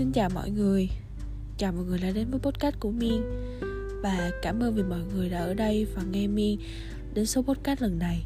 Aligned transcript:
Xin 0.00 0.12
chào 0.12 0.30
mọi 0.34 0.50
người. 0.50 0.88
Chào 1.58 1.72
mọi 1.72 1.84
người 1.84 1.98
đã 1.98 2.10
đến 2.10 2.30
với 2.30 2.40
podcast 2.40 2.80
của 2.80 2.90
Miên. 2.90 3.22
Và 4.02 4.30
cảm 4.42 4.60
ơn 4.60 4.74
vì 4.74 4.82
mọi 4.82 5.00
người 5.14 5.28
đã 5.30 5.38
ở 5.38 5.54
đây 5.54 5.86
và 5.94 6.02
nghe 6.10 6.26
Miên 6.26 6.58
đến 7.14 7.26
số 7.26 7.42
podcast 7.42 7.82
lần 7.82 7.98
này. 7.98 8.24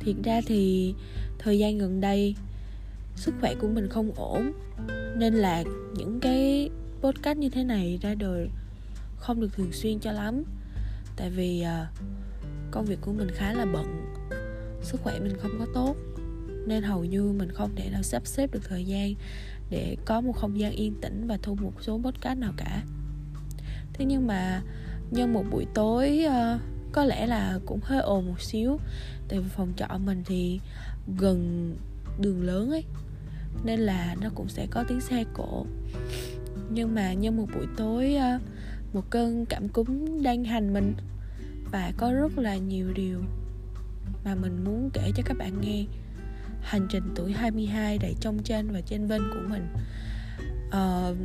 Thiệt 0.00 0.16
ra 0.24 0.40
thì 0.46 0.94
thời 1.38 1.58
gian 1.58 1.78
gần 1.78 2.00
đây, 2.00 2.34
Sức 3.16 3.34
khỏe 3.40 3.54
của 3.54 3.68
mình 3.68 3.88
không 3.88 4.12
ổn. 4.16 4.52
Nên 5.16 5.34
là 5.34 5.64
những 5.94 6.20
cái 6.20 6.70
podcast 7.00 7.38
như 7.38 7.48
thế 7.48 7.64
này 7.64 7.98
ra 8.02 8.14
đời 8.14 8.48
không 9.16 9.40
được 9.40 9.52
thường 9.56 9.72
xuyên 9.72 9.98
cho 9.98 10.12
lắm. 10.12 10.42
Tại 11.16 11.30
vì 11.30 11.62
à, 11.62 11.90
công 12.70 12.84
việc 12.84 12.98
của 13.00 13.12
mình 13.12 13.28
khá 13.34 13.52
là 13.52 13.64
bận. 13.64 14.14
Sức 14.82 15.00
khỏe 15.02 15.20
mình 15.20 15.36
không 15.38 15.52
có 15.58 15.66
tốt 15.74 15.96
nên 16.66 16.82
hầu 16.82 17.04
như 17.04 17.32
mình 17.32 17.52
không 17.52 17.70
thể 17.76 17.90
nào 17.90 18.02
sắp 18.02 18.26
xếp 18.26 18.52
được 18.52 18.60
thời 18.68 18.84
gian 18.84 19.14
để 19.70 19.96
có 20.04 20.20
một 20.20 20.32
không 20.32 20.58
gian 20.58 20.72
yên 20.72 20.94
tĩnh 21.00 21.26
và 21.26 21.38
thu 21.42 21.54
một 21.54 21.72
số 21.80 22.00
podcast 22.04 22.38
nào 22.38 22.52
cả. 22.56 22.82
Thế 23.92 24.04
nhưng 24.04 24.26
mà 24.26 24.62
nhân 25.10 25.32
một 25.32 25.44
buổi 25.50 25.66
tối 25.74 26.24
uh, 26.26 26.60
có 26.92 27.04
lẽ 27.04 27.26
là 27.26 27.58
cũng 27.66 27.80
hơi 27.82 28.00
ồn 28.00 28.26
một 28.26 28.40
xíu. 28.40 28.78
Tại 29.28 29.38
vì 29.40 29.48
phòng 29.48 29.72
trọ 29.76 29.98
mình 30.04 30.22
thì 30.26 30.60
gần 31.18 31.72
đường 32.20 32.42
lớn 32.42 32.70
ấy 32.70 32.84
nên 33.64 33.80
là 33.80 34.16
nó 34.20 34.28
cũng 34.34 34.48
sẽ 34.48 34.66
có 34.70 34.84
tiếng 34.88 35.00
xe 35.00 35.24
cộ. 35.34 35.66
Nhưng 36.70 36.94
mà 36.94 37.12
nhân 37.12 37.36
một 37.36 37.46
buổi 37.54 37.66
tối 37.76 38.16
uh, 38.36 38.42
một 38.94 39.10
cơn 39.10 39.46
cảm 39.46 39.68
cúm 39.68 40.22
đang 40.22 40.44
hành 40.44 40.72
mình 40.72 40.94
và 41.72 41.92
có 41.96 42.12
rất 42.12 42.38
là 42.38 42.56
nhiều 42.56 42.92
điều 42.92 43.22
mà 44.24 44.34
mình 44.34 44.64
muốn 44.64 44.90
kể 44.92 45.10
cho 45.16 45.22
các 45.26 45.38
bạn 45.38 45.60
nghe 45.60 45.84
hành 46.66 46.86
trình 46.88 47.12
tuổi 47.14 47.32
22 47.32 47.98
đầy 47.98 48.14
trong 48.20 48.38
trên 48.44 48.70
và 48.70 48.80
trên 48.80 49.06
vinh 49.06 49.22
của 49.34 49.40
mình. 49.48 49.66
Uh, 50.68 51.16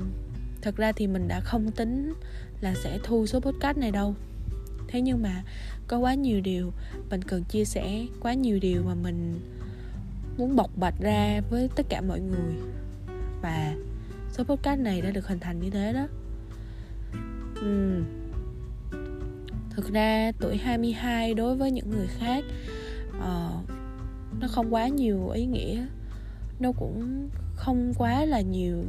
thật 0.61 0.75
ra 0.77 0.91
thì 0.91 1.07
mình 1.07 1.27
đã 1.27 1.39
không 1.39 1.71
tính 1.71 2.13
là 2.61 2.73
sẽ 2.83 2.99
thu 3.03 3.25
số 3.25 3.39
podcast 3.39 3.77
này 3.77 3.91
đâu. 3.91 4.15
Thế 4.87 5.01
nhưng 5.01 5.21
mà 5.21 5.43
có 5.87 5.97
quá 5.97 6.13
nhiều 6.13 6.41
điều 6.41 6.73
mình 7.09 7.21
cần 7.21 7.43
chia 7.43 7.65
sẻ 7.65 8.05
quá 8.19 8.33
nhiều 8.33 8.59
điều 8.59 8.83
mà 8.83 8.93
mình 8.95 9.39
muốn 10.37 10.55
bộc 10.55 10.77
bạch 10.77 10.99
ra 10.99 11.41
với 11.49 11.69
tất 11.75 11.85
cả 11.89 12.01
mọi 12.01 12.19
người. 12.19 12.53
Và 13.41 13.73
số 14.31 14.43
podcast 14.43 14.79
này 14.79 15.01
đã 15.01 15.11
được 15.11 15.27
hình 15.27 15.39
thành 15.39 15.59
như 15.59 15.69
thế 15.69 15.93
đó. 15.93 16.07
Uhm. 17.65 18.03
thực 19.69 19.93
ra 19.93 20.31
tuổi 20.39 20.57
22 20.57 21.33
đối 21.33 21.55
với 21.55 21.71
những 21.71 21.89
người 21.89 22.07
khác 22.07 22.43
uh, 23.17 23.80
nó 24.39 24.47
không 24.47 24.73
quá 24.73 24.87
nhiều 24.87 25.29
ý 25.29 25.45
nghĩa. 25.45 25.85
Nó 26.59 26.71
cũng 26.71 27.29
không 27.55 27.93
quá 27.97 28.25
là 28.25 28.41
nhiều 28.41 28.83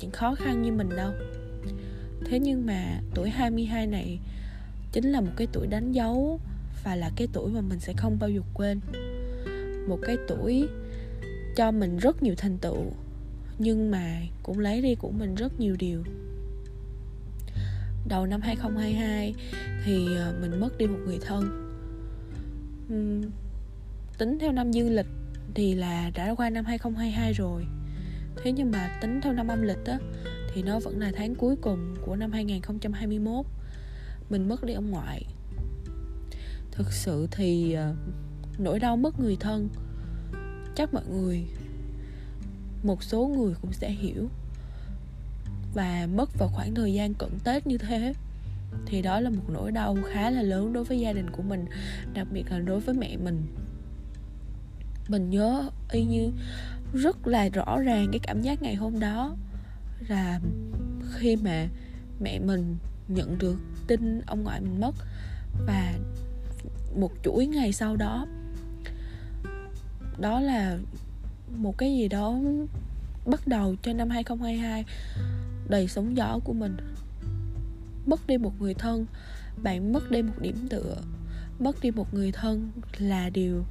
những 0.00 0.10
khó 0.10 0.34
khăn 0.34 0.62
như 0.62 0.72
mình 0.72 0.88
đâu. 0.96 1.12
Thế 2.24 2.38
nhưng 2.38 2.66
mà 2.66 3.00
tuổi 3.14 3.30
22 3.30 3.86
này 3.86 4.18
chính 4.92 5.04
là 5.04 5.20
một 5.20 5.32
cái 5.36 5.46
tuổi 5.52 5.66
đánh 5.66 5.92
dấu 5.92 6.40
và 6.84 6.96
là 6.96 7.10
cái 7.16 7.28
tuổi 7.32 7.50
mà 7.50 7.60
mình 7.60 7.80
sẽ 7.80 7.92
không 7.96 8.18
bao 8.20 8.30
giờ 8.30 8.40
quên. 8.54 8.80
Một 9.88 9.98
cái 10.02 10.16
tuổi 10.28 10.68
cho 11.56 11.70
mình 11.70 11.98
rất 11.98 12.22
nhiều 12.22 12.34
thành 12.38 12.58
tựu, 12.58 12.92
nhưng 13.58 13.90
mà 13.90 14.20
cũng 14.42 14.58
lấy 14.58 14.82
đi 14.82 14.94
của 14.94 15.10
mình 15.10 15.34
rất 15.34 15.60
nhiều 15.60 15.76
điều. 15.78 16.02
Đầu 18.08 18.26
năm 18.26 18.40
2022 18.40 19.34
thì 19.84 20.16
ờ, 20.16 20.34
mình 20.40 20.60
mất 20.60 20.78
đi 20.78 20.86
một 20.86 20.98
người 21.06 21.18
thân 21.22 21.70
tính 24.18 24.38
theo 24.38 24.52
năm 24.52 24.70
dương 24.70 24.94
lịch 24.94 25.06
thì 25.54 25.74
là 25.74 26.10
đã 26.14 26.34
qua 26.34 26.50
năm 26.50 26.64
2022 26.64 27.32
rồi. 27.32 27.66
Thế 28.36 28.52
nhưng 28.52 28.70
mà 28.70 28.98
tính 29.00 29.20
theo 29.20 29.32
năm 29.32 29.48
âm 29.48 29.62
lịch 29.62 29.84
á, 29.84 29.98
thì 30.54 30.62
nó 30.62 30.80
vẫn 30.80 31.00
là 31.00 31.12
tháng 31.14 31.34
cuối 31.34 31.56
cùng 31.56 31.96
của 32.06 32.16
năm 32.16 32.32
2021 32.32 33.46
mình 34.30 34.48
mất 34.48 34.64
đi 34.64 34.74
ông 34.74 34.90
ngoại. 34.90 35.26
Thực 36.70 36.92
sự 36.92 37.28
thì 37.30 37.72
ờ, 37.72 37.94
nỗi 38.58 38.78
đau 38.78 38.96
mất 38.96 39.20
người 39.20 39.36
thân, 39.40 39.68
chắc 40.74 40.94
mọi 40.94 41.04
người, 41.10 41.44
một 42.82 43.02
số 43.02 43.26
người 43.26 43.54
cũng 43.62 43.72
sẽ 43.72 43.90
hiểu. 43.90 44.28
Và 45.74 46.08
mất 46.14 46.38
vào 46.38 46.48
khoảng 46.48 46.74
thời 46.74 46.94
gian 46.94 47.14
cận 47.14 47.30
tết 47.44 47.66
như 47.66 47.78
thế, 47.78 48.14
thì 48.86 49.02
đó 49.02 49.20
là 49.20 49.30
một 49.30 49.44
nỗi 49.48 49.72
đau 49.72 49.96
khá 50.12 50.30
là 50.30 50.42
lớn 50.42 50.72
đối 50.72 50.84
với 50.84 51.00
gia 51.00 51.12
đình 51.12 51.30
của 51.30 51.42
mình, 51.42 51.64
đặc 52.14 52.26
biệt 52.32 52.44
là 52.50 52.58
đối 52.58 52.80
với 52.80 52.94
mẹ 52.94 53.16
mình 53.16 53.42
mình 55.08 55.30
nhớ 55.30 55.70
y 55.90 56.04
như 56.04 56.30
rất 56.94 57.26
là 57.26 57.48
rõ 57.48 57.80
ràng 57.80 58.08
cái 58.12 58.20
cảm 58.22 58.42
giác 58.42 58.62
ngày 58.62 58.74
hôm 58.74 59.00
đó 59.00 59.36
là 60.08 60.40
khi 61.12 61.36
mà 61.36 61.66
mẹ 62.20 62.38
mình 62.38 62.76
nhận 63.08 63.38
được 63.38 63.56
tin 63.86 64.20
ông 64.26 64.42
ngoại 64.42 64.60
mình 64.60 64.80
mất 64.80 64.94
và 65.66 65.94
một 66.96 67.12
chuỗi 67.22 67.46
ngày 67.46 67.72
sau 67.72 67.96
đó 67.96 68.26
đó 70.18 70.40
là 70.40 70.78
một 71.56 71.78
cái 71.78 71.96
gì 71.96 72.08
đó 72.08 72.34
bắt 73.26 73.46
đầu 73.46 73.76
cho 73.82 73.92
năm 73.92 74.10
2022 74.10 74.84
đầy 75.68 75.88
sóng 75.88 76.16
gió 76.16 76.38
của 76.44 76.52
mình. 76.52 76.76
Mất 78.06 78.26
đi 78.26 78.38
một 78.38 78.60
người 78.60 78.74
thân, 78.74 79.06
bạn 79.62 79.92
mất 79.92 80.10
đi 80.10 80.22
một 80.22 80.34
điểm 80.40 80.68
tựa, 80.70 80.96
mất 81.58 81.80
đi 81.80 81.90
một 81.90 82.14
người 82.14 82.32
thân 82.32 82.70
là 82.98 83.30
điều 83.30 83.64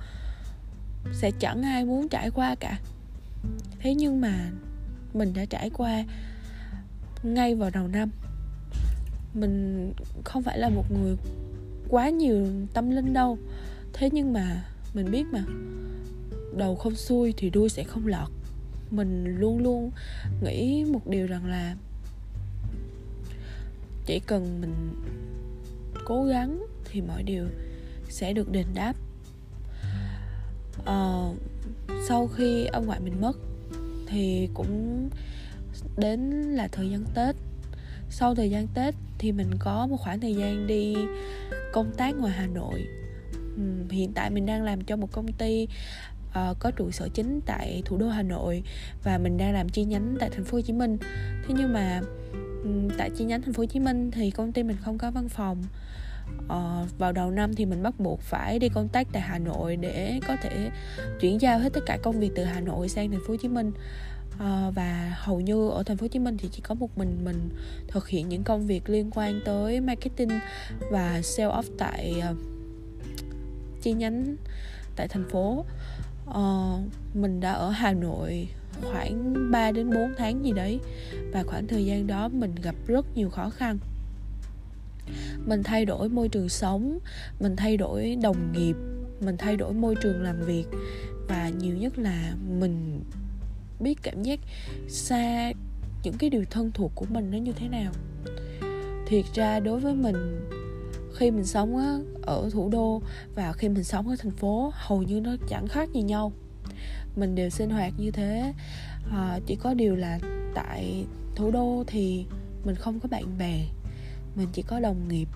sẽ 1.11 1.31
chẳng 1.39 1.63
ai 1.63 1.85
muốn 1.85 2.09
trải 2.09 2.29
qua 2.29 2.55
cả. 2.55 2.79
Thế 3.79 3.95
nhưng 3.95 4.21
mà 4.21 4.51
mình 5.13 5.33
đã 5.33 5.45
trải 5.45 5.69
qua 5.69 6.03
ngay 7.23 7.55
vào 7.55 7.69
đầu 7.69 7.87
năm. 7.87 8.09
Mình 9.33 9.91
không 10.23 10.43
phải 10.43 10.59
là 10.59 10.69
một 10.69 10.91
người 10.91 11.15
quá 11.89 12.09
nhiều 12.09 12.47
tâm 12.73 12.89
linh 12.89 13.13
đâu. 13.13 13.37
Thế 13.93 14.09
nhưng 14.13 14.33
mà 14.33 14.65
mình 14.93 15.11
biết 15.11 15.25
mà, 15.31 15.43
đầu 16.57 16.75
không 16.75 16.95
xuôi 16.95 17.33
thì 17.37 17.49
đuôi 17.49 17.69
sẽ 17.69 17.83
không 17.83 18.07
lọt. 18.07 18.29
Mình 18.91 19.37
luôn 19.39 19.63
luôn 19.63 19.91
nghĩ 20.43 20.85
một 20.85 21.07
điều 21.07 21.27
rằng 21.27 21.45
là 21.45 21.75
chỉ 24.05 24.19
cần 24.19 24.61
mình 24.61 24.73
cố 26.05 26.25
gắng 26.25 26.65
thì 26.85 27.01
mọi 27.01 27.23
điều 27.23 27.45
sẽ 28.09 28.33
được 28.33 28.51
đền 28.51 28.65
đáp 28.73 28.93
uh, 30.81 31.37
sau 32.07 32.27
khi 32.27 32.65
ông 32.65 32.85
ngoại 32.85 32.99
mình 32.99 33.21
mất 33.21 33.37
thì 34.07 34.49
cũng 34.53 35.09
đến 35.97 36.29
là 36.31 36.67
thời 36.67 36.89
gian 36.89 37.03
tết. 37.15 37.35
Sau 38.09 38.35
thời 38.35 38.49
gian 38.49 38.67
tết 38.73 38.95
thì 39.17 39.31
mình 39.31 39.49
có 39.59 39.87
một 39.87 39.97
khoảng 39.97 40.19
thời 40.19 40.35
gian 40.35 40.67
đi 40.67 40.95
công 41.73 41.91
tác 41.97 42.15
ngoài 42.15 42.33
hà 42.33 42.47
nội. 42.47 42.85
Ừ, 43.33 43.63
hiện 43.89 44.11
tại 44.13 44.29
mình 44.29 44.45
đang 44.45 44.63
làm 44.63 44.81
cho 44.81 44.95
một 44.95 45.11
công 45.11 45.31
ty 45.31 45.67
uh, 46.29 46.59
có 46.59 46.71
trụ 46.71 46.91
sở 46.91 47.07
chính 47.13 47.39
tại 47.45 47.81
thủ 47.85 47.97
đô 47.97 48.09
hà 48.09 48.21
nội 48.21 48.63
và 49.03 49.17
mình 49.17 49.37
đang 49.37 49.53
làm 49.53 49.69
chi 49.69 49.83
nhánh 49.83 50.15
tại 50.19 50.29
thành 50.29 50.43
phố 50.43 50.57
hồ 50.57 50.61
chí 50.61 50.73
minh. 50.73 50.97
Thế 51.47 51.53
nhưng 51.57 51.73
mà 51.73 52.01
ừ, 52.63 52.69
tại 52.97 53.09
chi 53.17 53.25
nhánh 53.25 53.41
thành 53.41 53.53
phố 53.53 53.61
hồ 53.61 53.65
chí 53.65 53.79
minh 53.79 54.11
thì 54.11 54.31
công 54.31 54.51
ty 54.51 54.63
mình 54.63 54.77
không 54.83 54.97
có 54.97 55.11
văn 55.11 55.29
phòng 55.29 55.63
uh, 56.45 56.97
vào 56.97 57.11
đầu 57.11 57.31
năm 57.31 57.55
thì 57.55 57.65
mình 57.65 57.83
bắt 57.83 57.99
buộc 57.99 58.21
phải 58.21 58.59
đi 58.59 58.69
công 58.69 58.87
tác 58.87 59.07
tại 59.11 59.21
Hà 59.21 59.39
Nội 59.39 59.75
để 59.75 60.19
có 60.27 60.35
thể 60.41 60.69
chuyển 61.19 61.41
giao 61.41 61.59
hết 61.59 61.73
tất 61.73 61.81
cả 61.85 61.97
công 62.03 62.19
việc 62.19 62.31
từ 62.35 62.43
Hà 62.43 62.59
Nội 62.59 62.89
sang 62.89 63.11
thành 63.11 63.19
phố 63.19 63.33
Hồ 63.33 63.35
Chí 63.41 63.47
Minh. 63.47 63.71
Uh, 64.33 64.75
và 64.75 65.15
hầu 65.17 65.39
như 65.39 65.69
ở 65.69 65.83
thành 65.83 65.97
phố 65.97 66.03
Hồ 66.03 66.07
Chí 66.07 66.19
Minh 66.19 66.37
thì 66.37 66.49
chỉ 66.51 66.61
có 66.61 66.75
một 66.75 66.97
mình 66.97 67.17
mình 67.23 67.49
thực 67.87 68.07
hiện 68.07 68.29
những 68.29 68.43
công 68.43 68.67
việc 68.67 68.89
liên 68.89 69.09
quan 69.11 69.41
tới 69.45 69.81
marketing 69.81 70.29
và 70.91 71.21
sale 71.21 71.49
off 71.49 71.63
tại 71.77 72.23
uh, 72.31 72.37
chi 73.81 73.93
nhánh 73.93 74.35
tại 74.95 75.07
thành 75.07 75.29
phố. 75.29 75.65
Uh, 76.29 76.79
mình 77.13 77.39
đã 77.39 77.51
ở 77.51 77.69
Hà 77.69 77.93
Nội 77.93 78.47
khoảng 78.81 79.51
3 79.51 79.71
đến 79.71 79.89
4 79.89 80.13
tháng 80.17 80.45
gì 80.45 80.51
đấy 80.51 80.79
và 81.31 81.43
khoảng 81.43 81.67
thời 81.67 81.85
gian 81.85 82.07
đó 82.07 82.29
mình 82.29 82.55
gặp 82.63 82.75
rất 82.87 83.05
nhiều 83.15 83.29
khó 83.29 83.49
khăn 83.49 83.77
mình 85.45 85.63
thay 85.63 85.85
đổi 85.85 86.09
môi 86.09 86.29
trường 86.29 86.49
sống 86.49 86.99
mình 87.39 87.55
thay 87.55 87.77
đổi 87.77 88.17
đồng 88.21 88.51
nghiệp 88.51 88.75
mình 89.25 89.37
thay 89.37 89.57
đổi 89.57 89.73
môi 89.73 89.95
trường 90.01 90.23
làm 90.23 90.41
việc. 90.41 90.65
Và 91.27 91.49
nhiều 91.49 91.75
nhất 91.77 91.99
là 91.99 92.35
mình 92.59 93.03
biết 93.79 93.99
cảm 94.03 94.23
giác 94.23 94.39
xa 94.87 95.51
những 96.03 96.13
cái 96.19 96.29
điều 96.29 96.43
thân 96.49 96.71
thuộc 96.71 96.91
của 96.95 97.05
mình 97.09 97.31
nó 97.31 97.37
như 97.37 97.51
thế 97.51 97.67
nào. 97.67 97.91
Thiệt 99.07 99.25
ra 99.33 99.59
đối 99.59 99.79
với 99.79 99.93
mình 99.93 100.49
khi 101.15 101.31
mình 101.31 101.45
sống 101.45 102.01
ở 102.21 102.49
thủ 102.53 102.69
đô 102.69 103.01
và 103.35 103.53
khi 103.53 103.69
mình 103.69 103.83
sống 103.83 104.07
ở 104.07 104.15
thành 104.19 104.31
phố 104.31 104.71
hầu 104.73 105.03
như 105.03 105.21
nó 105.21 105.35
chẳng 105.49 105.67
khác 105.67 105.89
gì 105.93 106.01
nhau. 106.01 106.31
Mình 107.15 107.35
đều 107.35 107.49
sinh 107.49 107.69
hoạt 107.69 107.93
như 107.97 108.11
thế. 108.11 108.53
À, 109.11 109.39
chỉ 109.45 109.55
có 109.55 109.73
điều 109.73 109.95
là 109.95 110.19
tại 110.55 111.05
thủ 111.35 111.51
đô 111.51 111.83
thì 111.87 112.25
mình 112.65 112.75
không 112.75 112.99
có 112.99 113.09
bạn 113.11 113.37
bè 113.37 113.65
mình 114.35 114.47
chỉ 114.53 114.61
có 114.61 114.79
đồng 114.79 115.07
nghiệp. 115.07 115.27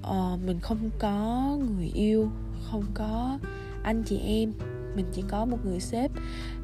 Uh, 0.00 0.40
mình 0.46 0.60
không 0.60 0.90
có 0.98 1.56
người 1.76 1.90
yêu 1.94 2.28
không 2.70 2.84
có 2.94 3.38
anh 3.82 4.02
chị 4.02 4.18
em. 4.18 4.52
Mình 4.96 5.06
chỉ 5.12 5.22
có 5.28 5.44
một 5.44 5.58
người 5.64 5.80
sếp. 5.80 6.10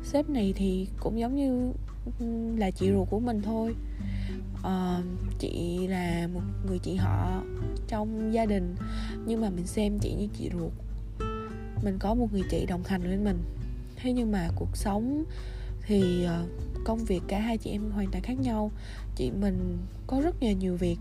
Sếp 0.04 0.30
này 0.30 0.52
thì 0.56 0.88
cũng 1.00 1.18
giống 1.18 1.36
như 1.36 1.72
là 2.58 2.70
chị 2.70 2.90
ruột 2.92 3.10
của 3.10 3.20
mình 3.20 3.42
thôi. 3.42 3.74
Uh, 4.60 5.04
chị 5.38 5.86
là 5.86 6.28
một 6.34 6.40
người 6.66 6.78
chị 6.78 6.94
họ 6.94 7.42
trong 7.88 8.34
gia 8.34 8.46
đình 8.46 8.74
nhưng 9.26 9.40
mà 9.40 9.50
mình 9.50 9.66
xem 9.66 9.98
chị 9.98 10.14
như 10.18 10.28
chị 10.38 10.50
ruột. 10.52 10.72
Mình 11.84 11.98
có 11.98 12.14
một 12.14 12.32
người 12.32 12.42
chị 12.50 12.66
đồng 12.66 12.82
hành 12.84 13.02
với 13.02 13.16
mình. 13.16 13.42
Thế 13.96 14.12
nhưng 14.12 14.32
mà 14.32 14.48
cuộc 14.56 14.76
sống 14.76 15.24
thì 15.82 16.24
ờ, 16.24 16.44
công 16.84 17.04
việc 17.04 17.22
cả 17.28 17.38
hai 17.38 17.58
chị 17.58 17.70
em 17.70 17.90
hoàn 17.90 18.10
toàn 18.10 18.24
khác 18.24 18.40
nhau. 18.40 18.70
Chị 19.16 19.30
mình 19.30 19.78
có 20.06 20.20
rất 20.20 20.42
là 20.42 20.52
nhiều 20.52 20.76
việc 20.76 20.96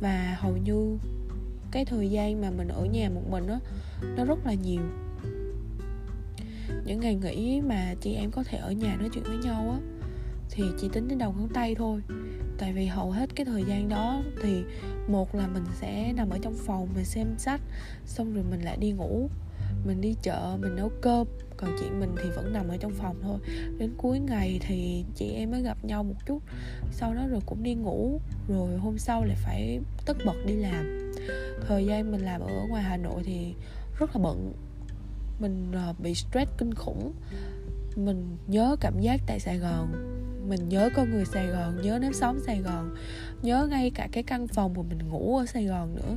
và 0.00 0.36
hầu 0.40 0.56
như 0.56 0.98
cái 1.70 1.84
thời 1.84 2.10
gian 2.10 2.40
mà 2.40 2.50
mình 2.50 2.68
ở 2.68 2.84
nhà 2.84 3.10
một 3.10 3.22
mình 3.30 3.46
đó, 3.46 3.60
nó 4.16 4.24
rất 4.24 4.46
là 4.46 4.54
nhiều. 4.54 4.82
Những 6.84 7.00
ngày 7.00 7.14
nghỉ 7.14 7.60
mà 7.60 7.94
chị 8.00 8.14
em 8.14 8.30
có 8.30 8.42
thể 8.42 8.58
ở 8.58 8.72
nhà 8.72 8.96
nói 8.96 9.08
chuyện 9.14 9.24
với 9.24 9.36
nhau 9.36 9.70
á 9.70 9.78
thì 10.50 10.64
chỉ 10.80 10.88
tính 10.92 11.08
đến 11.08 11.18
đầu 11.18 11.34
ngón 11.38 11.48
tay 11.48 11.74
thôi. 11.74 12.00
Tại 12.58 12.72
vì 12.72 12.86
hầu 12.86 13.10
hết 13.10 13.30
cái 13.34 13.46
thời 13.46 13.64
gian 13.64 13.88
đó 13.88 14.22
thì 14.42 14.62
một 15.08 15.34
là 15.34 15.46
mình 15.46 15.64
sẽ 15.80 16.12
nằm 16.12 16.30
ở 16.30 16.38
trong 16.42 16.54
phòng 16.54 16.88
mình 16.94 17.04
xem 17.04 17.26
sách 17.38 17.60
xong 18.06 18.34
rồi 18.34 18.44
mình 18.50 18.60
lại 18.60 18.76
đi 18.76 18.92
ngủ 18.92 19.28
mình 19.86 20.00
đi 20.00 20.14
chợ 20.22 20.56
mình 20.60 20.76
nấu 20.76 20.90
cơm 21.00 21.26
còn 21.60 21.76
chị 21.80 21.90
mình 21.90 22.14
thì 22.22 22.30
vẫn 22.30 22.52
nằm 22.52 22.68
ở 22.68 22.76
trong 22.76 22.92
phòng 22.92 23.16
thôi. 23.22 23.38
Đến 23.78 23.90
cuối 23.96 24.18
ngày 24.18 24.60
thì 24.62 25.04
chị 25.14 25.32
em 25.32 25.50
mới 25.50 25.62
gặp 25.62 25.84
nhau 25.84 26.04
một 26.04 26.14
chút. 26.26 26.42
Sau 26.92 27.14
đó 27.14 27.26
rồi 27.30 27.40
cũng 27.46 27.62
đi 27.62 27.74
ngủ, 27.74 28.20
rồi 28.48 28.76
hôm 28.76 28.98
sau 28.98 29.24
lại 29.24 29.36
phải 29.44 29.80
tất 30.06 30.16
bật 30.24 30.36
đi 30.46 30.54
làm. 30.54 31.12
Thời 31.68 31.86
gian 31.86 32.10
mình 32.10 32.20
làm 32.20 32.40
ở 32.40 32.66
ngoài 32.68 32.82
hà 32.82 32.96
nội 32.96 33.22
thì 33.24 33.54
rất 33.98 34.16
là 34.16 34.22
bận. 34.22 34.52
Mình 35.40 35.72
ờ, 35.72 35.94
bị 35.98 36.14
stress 36.14 36.50
kinh 36.58 36.74
khủng. 36.74 37.12
Mình 37.96 38.36
nhớ 38.46 38.76
cảm 38.80 39.00
giác 39.00 39.20
tại 39.26 39.40
sài 39.40 39.58
gòn. 39.58 39.92
Mình 40.48 40.68
nhớ 40.68 40.90
con 40.94 41.10
người 41.10 41.24
sài 41.24 41.46
gòn, 41.46 41.82
nhớ 41.82 41.98
nếp 41.98 42.14
sống 42.14 42.40
sài 42.46 42.60
gòn. 42.60 42.94
Nhớ 43.42 43.66
ngay 43.70 43.90
cả 43.90 44.08
cái 44.12 44.22
căn 44.22 44.46
phòng 44.46 44.74
mà 44.76 44.82
mình 44.82 45.08
ngủ 45.08 45.36
ở 45.36 45.46
sài 45.46 45.64
gòn 45.64 45.94
nữa 45.94 46.16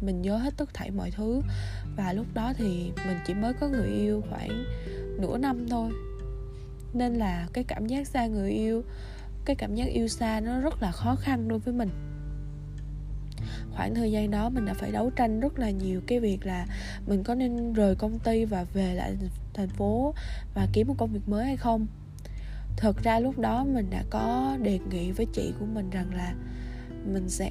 mình 0.00 0.22
nhớ 0.22 0.36
hết 0.36 0.54
tất 0.56 0.74
thảy 0.74 0.90
mọi 0.90 1.10
thứ. 1.10 1.42
Và 1.96 2.12
lúc 2.12 2.26
đó 2.34 2.52
thì 2.56 2.92
mình 3.06 3.16
chỉ 3.26 3.34
mới 3.34 3.52
có 3.52 3.68
người 3.68 3.88
yêu 3.88 4.22
khoảng 4.30 4.64
nửa 5.20 5.38
năm 5.38 5.68
thôi. 5.68 5.90
Nên 6.92 7.14
là 7.14 7.48
cái 7.52 7.64
cảm 7.64 7.86
giác 7.86 8.06
xa 8.06 8.26
người 8.26 8.50
yêu, 8.50 8.82
cái 9.44 9.56
cảm 9.56 9.74
giác 9.74 9.84
yêu 9.84 10.08
xa 10.08 10.40
nó 10.40 10.60
rất 10.60 10.82
là 10.82 10.92
khó 10.92 11.16
khăn 11.16 11.48
đối 11.48 11.58
với 11.58 11.74
mình. 11.74 11.90
Khoảng 13.70 13.94
thời 13.94 14.12
gian 14.12 14.30
đó 14.30 14.48
mình 14.48 14.64
đã 14.64 14.74
phải 14.74 14.92
đấu 14.92 15.10
tranh 15.10 15.40
rất 15.40 15.58
là 15.58 15.70
nhiều 15.70 16.00
cái 16.06 16.20
việc 16.20 16.46
là 16.46 16.66
mình 17.06 17.24
có 17.24 17.34
nên 17.34 17.72
rời 17.72 17.94
công 17.94 18.18
ty 18.18 18.44
và 18.44 18.64
về 18.64 18.94
lại 18.94 19.16
thành 19.54 19.68
phố 19.68 20.14
và 20.54 20.66
kiếm 20.72 20.88
một 20.88 20.94
công 20.98 21.12
việc 21.12 21.28
mới 21.28 21.44
hay 21.44 21.56
không. 21.56 21.86
Thật 22.76 23.02
ra 23.02 23.20
lúc 23.20 23.38
đó 23.38 23.64
mình 23.64 23.86
đã 23.90 24.04
có 24.10 24.56
đề 24.62 24.78
nghị 24.90 25.10
với 25.10 25.26
chị 25.32 25.52
của 25.60 25.66
mình 25.66 25.90
rằng 25.90 26.14
là 26.14 26.34
mình 27.04 27.28
sẽ 27.28 27.50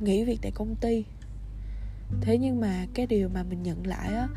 nghỉ 0.00 0.24
việc 0.24 0.38
tại 0.42 0.52
công 0.54 0.74
ty 0.74 1.04
thế 2.20 2.38
nhưng 2.38 2.60
mà 2.60 2.86
cái 2.94 3.06
điều 3.06 3.28
mà 3.28 3.42
mình 3.42 3.62
nhận 3.62 3.86
lại 3.86 4.14
á 4.14 4.28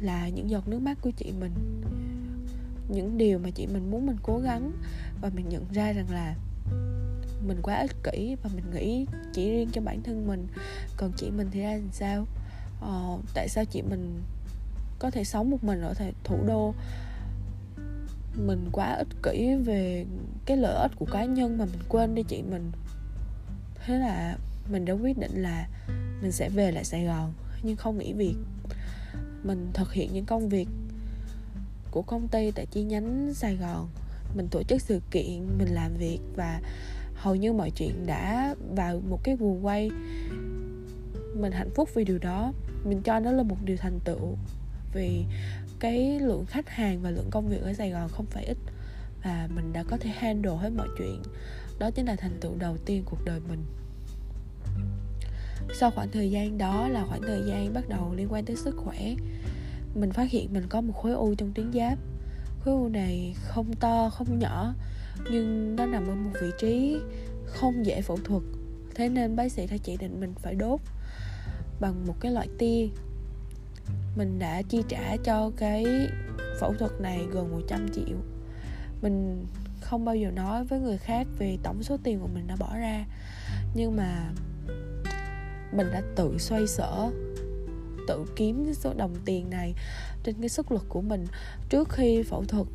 là 0.00 0.28
những 0.28 0.50
giọt 0.50 0.68
nước 0.68 0.78
mắt 0.78 0.98
của 1.00 1.10
chị 1.10 1.32
mình. 1.40 1.82
Những 2.88 3.18
điều 3.18 3.38
mà 3.38 3.50
chị 3.50 3.66
mình 3.66 3.90
muốn 3.90 4.06
mình 4.06 4.16
cố 4.22 4.38
gắng 4.38 4.72
và 5.20 5.30
mình 5.34 5.48
nhận 5.48 5.64
ra 5.72 5.92
rằng 5.92 6.10
là 6.10 6.34
mình 7.46 7.58
quá 7.62 7.74
ích 7.74 7.96
kỷ 8.04 8.36
và 8.42 8.50
mình 8.54 8.64
nghĩ 8.74 9.06
chỉ 9.32 9.50
riêng 9.50 9.68
cho 9.72 9.80
bản 9.80 10.02
thân 10.02 10.26
mình. 10.26 10.46
Còn 10.96 11.12
chị 11.16 11.30
mình 11.30 11.48
thì 11.50 11.60
ra 11.60 11.72
làm 11.72 11.92
sao? 11.92 12.26
Ờ, 12.80 13.18
tại 13.34 13.48
sao 13.48 13.64
chị 13.64 13.82
mình 13.82 14.22
có 14.98 15.10
thể 15.10 15.24
sống 15.24 15.50
một 15.50 15.64
mình 15.64 15.80
ở 15.80 15.94
thủ 16.24 16.44
đô? 16.46 16.74
Mình 18.46 18.68
quá 18.72 18.94
ích 18.94 19.08
kỷ 19.22 19.54
về 19.54 20.06
cái 20.46 20.56
lợi 20.56 20.82
ích 20.82 20.92
của 20.96 21.06
cá 21.06 21.24
nhân 21.24 21.58
mà 21.58 21.64
mình 21.64 21.80
quên 21.88 22.14
đi 22.14 22.22
chị 22.22 22.42
mình. 22.42 22.72
Thế 23.74 23.98
là 23.98 24.36
mình 24.70 24.84
đã 24.84 24.92
quyết 24.92 25.18
định 25.18 25.42
là 25.42 25.68
mình 26.22 26.32
sẽ 26.32 26.48
về 26.48 26.72
lại 26.72 26.84
sài 26.84 27.04
gòn. 27.04 27.32
Nhưng 27.62 27.76
không 27.76 27.98
nghỉ 27.98 28.12
việc. 28.12 28.34
Mình 29.42 29.70
thực 29.74 29.92
hiện 29.92 30.12
những 30.12 30.24
công 30.24 30.48
việc 30.48 30.68
của 31.90 32.02
công 32.02 32.28
ty 32.28 32.50
tại 32.50 32.66
chi 32.66 32.82
nhánh 32.82 33.34
sài 33.34 33.56
gòn. 33.56 33.88
Mình 34.36 34.48
tổ 34.50 34.62
chức 34.62 34.82
sự 34.82 35.00
kiện, 35.10 35.58
mình 35.58 35.68
làm 35.68 35.96
việc 35.98 36.18
và 36.36 36.60
hầu 37.14 37.34
như 37.34 37.52
mọi 37.52 37.70
chuyện 37.70 38.06
đã 38.06 38.54
vào 38.74 39.00
một 39.08 39.20
cái 39.24 39.36
guồng 39.36 39.66
quay. 39.66 39.90
Mình 41.34 41.52
hạnh 41.52 41.70
phúc 41.74 41.88
vì 41.94 42.04
điều 42.04 42.18
đó. 42.18 42.52
Mình 42.84 43.02
cho 43.02 43.20
nó 43.20 43.32
là 43.32 43.42
một 43.42 43.56
điều 43.64 43.76
thành 43.76 44.00
tựu 44.04 44.36
vì 44.94 45.24
cái 45.78 46.20
lượng 46.20 46.46
khách 46.46 46.68
hàng 46.68 47.02
và 47.02 47.10
lượng 47.10 47.30
công 47.30 47.48
việc 47.48 47.62
ở 47.62 47.72
Sài 47.72 47.90
Gòn 47.90 48.08
không 48.08 48.26
phải 48.26 48.44
ít. 48.44 48.56
Và 49.24 49.48
mình 49.54 49.72
đã 49.72 49.82
có 49.82 49.96
thể 49.96 50.10
handle 50.10 50.56
hết 50.56 50.70
mọi 50.76 50.88
chuyện. 50.98 51.22
Đó 51.78 51.90
chính 51.90 52.06
là 52.06 52.16
thành 52.16 52.38
tựu 52.40 52.54
đầu 52.58 52.76
tiên 52.76 53.02
cuộc 53.06 53.24
đời 53.24 53.40
mình 53.48 53.64
sau 55.74 55.90
khoảng 55.90 56.10
thời 56.10 56.30
gian 56.30 56.58
đó 56.58 56.88
là 56.88 57.04
khoảng 57.08 57.22
thời 57.22 57.42
gian 57.46 57.72
bắt 57.74 57.88
đầu 57.88 58.14
liên 58.14 58.32
quan 58.32 58.44
tới 58.44 58.56
sức 58.56 58.76
khỏe, 58.76 59.14
mình 59.94 60.12
phát 60.12 60.30
hiện 60.30 60.52
mình 60.52 60.66
có 60.68 60.80
một 60.80 60.92
khối 60.92 61.12
u 61.12 61.34
trong 61.34 61.52
tuyến 61.52 61.72
giáp. 61.72 61.98
Khối 62.60 62.74
u 62.74 62.88
này 62.88 63.34
không 63.46 63.74
to, 63.74 64.10
không 64.10 64.38
nhỏ, 64.38 64.74
nhưng 65.30 65.76
nó 65.76 65.86
nằm 65.86 66.06
ở 66.06 66.14
một 66.14 66.30
vị 66.42 66.50
trí 66.58 66.98
không 67.46 67.86
dễ 67.86 68.02
phẫu 68.02 68.18
thuật. 68.24 68.42
Thế 68.94 69.08
nên 69.08 69.36
bác 69.36 69.52
sĩ 69.52 69.66
đã 69.66 69.76
chỉ 69.76 69.96
định 69.96 70.20
mình 70.20 70.34
phải 70.42 70.54
đốt 70.54 70.80
bằng 71.80 72.06
một 72.06 72.14
cái 72.20 72.32
loại 72.32 72.48
tia. 72.58 72.88
Mình 74.16 74.38
đã 74.38 74.62
chi 74.62 74.82
trả 74.88 75.16
cho 75.24 75.50
cái 75.56 75.84
phẫu 76.60 76.74
thuật 76.74 76.92
này 77.00 77.26
gần 77.32 77.50
100 77.50 77.88
triệu. 77.94 78.16
Mình 79.02 79.46
không 79.80 80.04
bao 80.04 80.16
giờ 80.16 80.30
nói 80.30 80.64
với 80.64 80.80
người 80.80 80.98
khác 80.98 81.26
về 81.38 81.58
tổng 81.62 81.82
số 81.82 81.96
tiền 82.02 82.20
mà 82.20 82.26
mình 82.34 82.46
đã 82.46 82.56
bỏ 82.56 82.76
ra, 82.76 83.04
nhưng 83.74 83.96
mà 83.96 84.30
mình 85.72 85.86
đã 85.92 86.02
tự 86.16 86.38
xoay 86.38 86.66
sở, 86.66 87.10
tự 88.08 88.24
kiếm 88.36 88.64
cái 88.64 88.74
số 88.74 88.94
đồng 88.96 89.14
tiền 89.24 89.50
này 89.50 89.74
trên 90.24 90.34
cái 90.40 90.48
sức 90.48 90.72
lực 90.72 90.84
của 90.88 91.00
mình. 91.00 91.26
Trước 91.68 91.88
khi 91.88 92.22
phẫu 92.22 92.44
thuật 92.44 92.66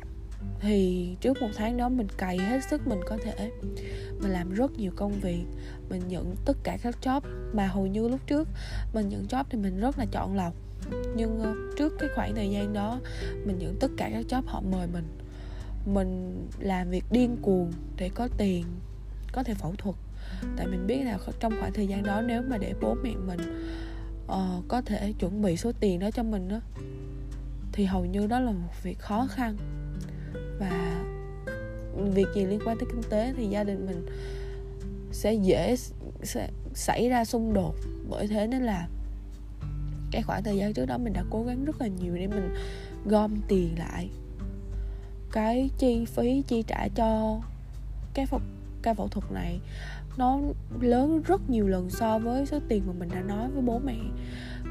thì 0.60 1.08
trước 1.20 1.42
một 1.42 1.48
tháng 1.56 1.76
đó 1.76 1.88
mình 1.88 2.08
cày 2.16 2.38
hết 2.38 2.60
sức 2.70 2.86
mình 2.86 3.00
có 3.06 3.18
thể. 3.24 3.50
Mình 4.20 4.30
làm 4.30 4.54
rất 4.54 4.72
nhiều 4.78 4.92
công 4.96 5.12
việc, 5.12 5.44
mình 5.90 6.02
nhận 6.08 6.34
tất 6.44 6.56
cả 6.62 6.78
các 6.82 6.96
job 7.02 7.20
mà 7.52 7.66
hầu 7.66 7.86
như 7.86 8.08
lúc 8.08 8.20
trước 8.26 8.48
mình 8.94 9.08
nhận 9.08 9.26
job 9.26 9.44
thì 9.50 9.58
mình 9.58 9.80
rất 9.80 9.98
là 9.98 10.06
chọn 10.12 10.36
lọc. 10.36 10.54
Nhưng 11.16 11.40
ờ, 11.40 11.54
trước 11.78 11.92
cái 11.98 12.08
khoảng 12.14 12.34
thời 12.34 12.50
gian 12.50 12.72
đó, 12.72 13.00
mình 13.44 13.58
nhận 13.58 13.76
tất 13.80 13.90
cả 13.96 14.10
các 14.12 14.24
job 14.28 14.42
họ 14.46 14.60
mời 14.60 14.86
mình. 14.92 15.04
Mình 15.86 16.36
làm 16.58 16.90
việc 16.90 17.04
điên 17.10 17.36
cuồng 17.42 17.72
để 17.96 18.10
có 18.14 18.28
tiền, 18.36 18.64
có 19.32 19.42
thể 19.42 19.54
phẫu 19.54 19.74
thuật 19.78 19.96
tại 20.56 20.66
mình 20.66 20.86
biết 20.86 21.04
là 21.04 21.18
trong 21.40 21.52
khoảng 21.60 21.72
thời 21.72 21.86
gian 21.86 22.02
đó 22.02 22.22
nếu 22.22 22.42
mà 22.42 22.58
để 22.58 22.74
bố 22.80 22.94
mẹ 22.94 23.10
mình 23.26 23.40
uh, 24.24 24.64
có 24.68 24.80
thể 24.80 25.12
chuẩn 25.18 25.42
bị 25.42 25.56
số 25.56 25.72
tiền 25.80 25.98
đó 25.98 26.10
cho 26.10 26.22
mình 26.22 26.48
đó 26.48 26.60
thì 27.72 27.84
hầu 27.84 28.04
như 28.04 28.26
đó 28.26 28.40
là 28.40 28.52
một 28.52 28.82
việc 28.82 28.98
khó 28.98 29.26
khăn. 29.30 29.56
Và 30.58 31.02
việc 31.96 32.26
gì 32.34 32.44
liên 32.44 32.60
quan 32.66 32.78
tới 32.78 32.88
kinh 32.90 33.02
tế 33.10 33.32
thì 33.36 33.46
gia 33.46 33.64
đình 33.64 33.86
mình 33.86 34.06
sẽ 35.12 35.34
dễ 35.34 35.76
sẽ 36.22 36.48
xảy 36.74 37.08
ra 37.08 37.24
xung 37.24 37.52
đột. 37.52 37.74
Bởi 38.10 38.26
thế 38.26 38.46
nên 38.46 38.62
là 38.62 38.88
cái 40.10 40.22
khoảng 40.22 40.42
thời 40.42 40.56
gian 40.56 40.72
trước 40.72 40.86
đó 40.86 40.98
mình 40.98 41.12
đã 41.12 41.24
cố 41.30 41.42
gắng 41.42 41.64
rất 41.64 41.80
là 41.80 41.86
nhiều 41.86 42.16
để 42.16 42.26
mình 42.26 42.54
gom 43.04 43.36
tiền 43.48 43.74
lại. 43.78 44.10
Cái 45.32 45.70
chi 45.78 46.04
phí 46.04 46.42
chi 46.48 46.62
trả 46.66 46.88
cho 46.94 47.40
cái 48.14 48.26
phục 48.26 48.42
ca 48.82 48.94
phẫu 48.94 49.08
thuật 49.08 49.32
này 49.32 49.60
nó 50.16 50.40
lớn 50.80 51.22
rất 51.26 51.50
nhiều 51.50 51.68
lần 51.68 51.90
so 51.90 52.18
với 52.18 52.46
số 52.46 52.58
tiền 52.68 52.82
mà 52.86 52.92
mình 52.92 53.08
đã 53.14 53.20
nói 53.20 53.50
với 53.50 53.62
bố 53.62 53.78
mẹ, 53.78 53.98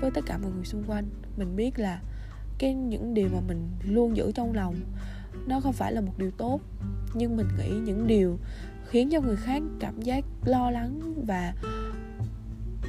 với 0.02 0.12
tất 0.12 0.22
cả 0.26 0.38
mọi 0.38 0.52
người 0.52 0.66
xung 0.66 0.84
quanh. 0.88 1.06
Mình 1.38 1.56
biết 1.56 1.80
là 1.80 2.02
cái 2.58 2.74
những 2.74 3.14
điều 3.14 3.30
mà 3.34 3.40
mình 3.48 3.68
luôn 3.84 4.18
giữ 4.18 4.32
trong 4.32 4.54
lòng 4.54 4.76
nó 5.48 5.60
không 5.60 5.74
phải 5.74 5.94
là 5.94 6.02
một 6.02 6.14
điều 6.18 6.32
tốt, 6.32 6.62
nhưng 7.14 7.38
mình 7.38 7.48
nghĩ 7.58 7.70
những 7.70 8.08
điều 8.08 8.38
khiến 8.86 9.10
cho 9.10 9.22
người 9.22 9.36
khác 9.36 9.62
cảm 9.80 10.02
giác 10.02 10.26
lo 10.46 10.72
lắng 10.72 11.14
và 11.26 11.54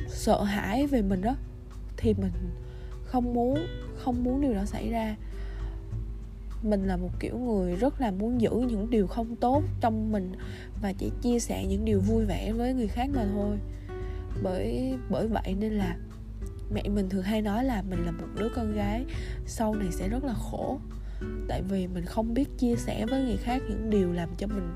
sợ 0.09 0.43
hãi 0.43 0.87
về 0.87 1.03
mình 1.03 1.21
đó, 1.23 1.37
thì 1.97 2.15
mình 2.15 2.33
không 3.05 3.35
muốn 3.35 3.59
không 3.97 4.25
muốn 4.25 4.41
điều 4.41 4.55
đó 4.55 4.65
xảy 4.65 4.91
ra. 4.91 5.17
Mình 6.63 6.87
là 6.87 6.97
một 6.97 7.11
kiểu 7.21 7.39
người 7.39 7.77
rất 7.77 8.01
là 8.01 8.11
muốn 8.11 8.41
giữ 8.41 8.51
những 8.51 8.91
điều 8.91 9.07
không 9.07 9.37
tốt 9.37 9.63
trong 9.81 10.13
mình 10.13 10.33
và 10.83 10.93
chỉ 10.93 11.11
chia 11.23 11.39
sẻ 11.39 11.67
những 11.67 11.85
điều 11.85 12.01
vui 12.01 12.25
vẻ 12.25 12.53
với 12.53 12.75
người 12.75 12.89
khác 12.89 13.11
mà 13.15 13.27
thôi. 13.33 13.59
Bởi 14.43 14.95
bởi 15.11 15.29
vậy 15.29 15.55
nên 15.61 15.73
là 15.73 15.97
mẹ 16.75 16.83
mình 16.89 17.09
thường 17.09 17.23
hay 17.23 17.43
nói 17.43 17.65
là 17.65 17.83
mình 17.83 18.05
là 18.05 18.11
một 18.11 18.27
đứa 18.39 18.49
con 18.57 18.73
gái 18.73 19.05
sau 19.47 19.75
này 19.75 19.89
sẽ 19.93 20.09
rất 20.09 20.25
là 20.25 20.35
khổ. 20.35 20.79
Tại 21.49 21.63
vì 21.69 21.87
mình 21.87 22.05
không 22.05 22.35
biết 22.35 22.49
chia 22.59 22.77
sẻ 22.77 23.07
với 23.07 23.25
người 23.25 23.37
khác 23.37 23.63
những 23.69 23.91
điều 23.91 24.13
làm 24.13 24.29
cho 24.39 24.47
mình 24.47 24.69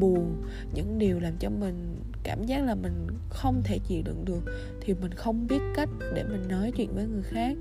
buồn, 0.00 0.42
những 0.74 0.98
điều 0.98 1.20
làm 1.20 1.32
cho 1.38 1.50
mình 1.50 1.96
cảm 2.22 2.46
giác 2.46 2.64
là 2.64 2.74
mình 2.74 3.06
không 3.28 3.62
thể 3.64 3.78
chịu 3.88 4.02
đựng 4.04 4.24
được, 4.24 4.52
thì 4.80 4.94
mình 4.94 5.12
không 5.12 5.46
biết 5.46 5.60
cách 5.76 5.88
để 6.14 6.24
mình 6.24 6.48
nói 6.48 6.72
chuyện 6.76 6.94
với 6.94 7.06
người 7.06 7.22
khác 7.22 7.56